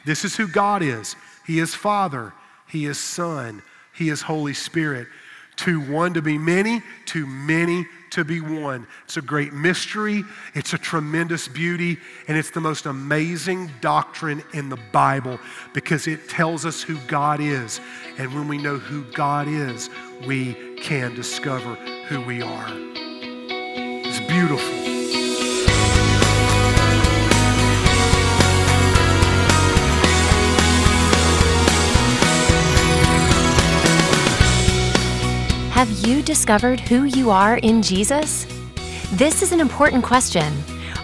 This 0.06 0.24
is 0.24 0.36
who 0.36 0.46
God 0.46 0.82
is. 0.82 1.16
He 1.46 1.58
is 1.58 1.74
Father, 1.74 2.32
He 2.68 2.86
is 2.86 2.98
Son, 2.98 3.62
He 3.92 4.08
is 4.08 4.22
Holy 4.22 4.54
Spirit. 4.54 5.08
Too 5.56 5.80
one 5.80 6.14
to 6.14 6.22
be 6.22 6.38
many, 6.38 6.80
too 7.06 7.26
many 7.26 7.86
to 8.10 8.24
be 8.24 8.40
one. 8.40 8.86
It's 9.04 9.16
a 9.16 9.22
great 9.22 9.52
mystery, 9.52 10.24
it's 10.54 10.72
a 10.72 10.78
tremendous 10.78 11.48
beauty, 11.48 11.98
and 12.28 12.36
it's 12.36 12.50
the 12.50 12.60
most 12.60 12.86
amazing 12.86 13.70
doctrine 13.80 14.42
in 14.52 14.68
the 14.68 14.78
Bible 14.92 15.38
because 15.72 16.06
it 16.06 16.28
tells 16.28 16.64
us 16.64 16.82
who 16.82 16.96
God 17.06 17.40
is. 17.40 17.80
And 18.18 18.34
when 18.34 18.48
we 18.48 18.58
know 18.58 18.78
who 18.78 19.04
God 19.12 19.48
is, 19.48 19.90
we 20.26 20.76
can 20.78 21.14
discover 21.14 21.74
who 22.08 22.20
we 22.22 22.42
are. 22.42 22.68
It's 22.68 24.20
beautiful. 24.20 24.79
Have 35.80 36.06
you 36.06 36.22
discovered 36.22 36.78
who 36.78 37.04
you 37.04 37.30
are 37.30 37.56
in 37.56 37.80
Jesus? 37.80 38.46
This 39.12 39.40
is 39.40 39.50
an 39.50 39.60
important 39.60 40.04
question. 40.04 40.52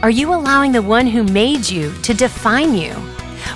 Are 0.03 0.11
you 0.11 0.35
allowing 0.35 0.71
the 0.71 0.83
one 0.83 1.07
who 1.07 1.23
made 1.25 1.67
you 1.67 1.95
to 2.03 2.13
define 2.13 2.75
you? 2.75 2.95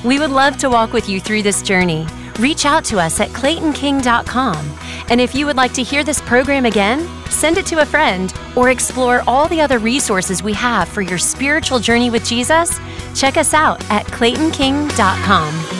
We 0.03 0.19
would 0.19 0.31
love 0.31 0.57
to 0.57 0.71
walk 0.71 0.95
with 0.95 1.11
you 1.11 1.21
through 1.21 1.43
this 1.43 1.61
journey. 1.61 2.07
Reach 2.39 2.65
out 2.65 2.87
to 2.87 2.99
us 2.99 3.21
at 3.21 3.29
claytonking.com. 3.33 4.79
And 5.11 5.21
if 5.21 5.35
you 5.35 5.45
would 5.45 5.57
like 5.57 5.75
to 5.75 5.83
hear 5.83 6.03
this 6.03 6.23
program 6.23 6.65
again, 6.65 7.07
send 7.29 7.59
it 7.59 7.67
to 7.67 7.83
a 7.83 7.85
friend 7.85 8.33
or 8.57 8.71
explore 8.71 9.23
all 9.27 9.47
the 9.47 9.61
other 9.61 9.79
resources 9.79 10.43
we 10.43 10.55
have 10.55 10.89
for 10.89 11.03
your 11.03 11.19
spiritual 11.19 11.81
journey 11.81 12.09
with 12.09 12.25
Jesus, 12.25 12.81
check 13.15 13.37
us 13.37 13.53
out 13.53 13.79
at 13.91 14.07
claytonking.com. 14.07 15.80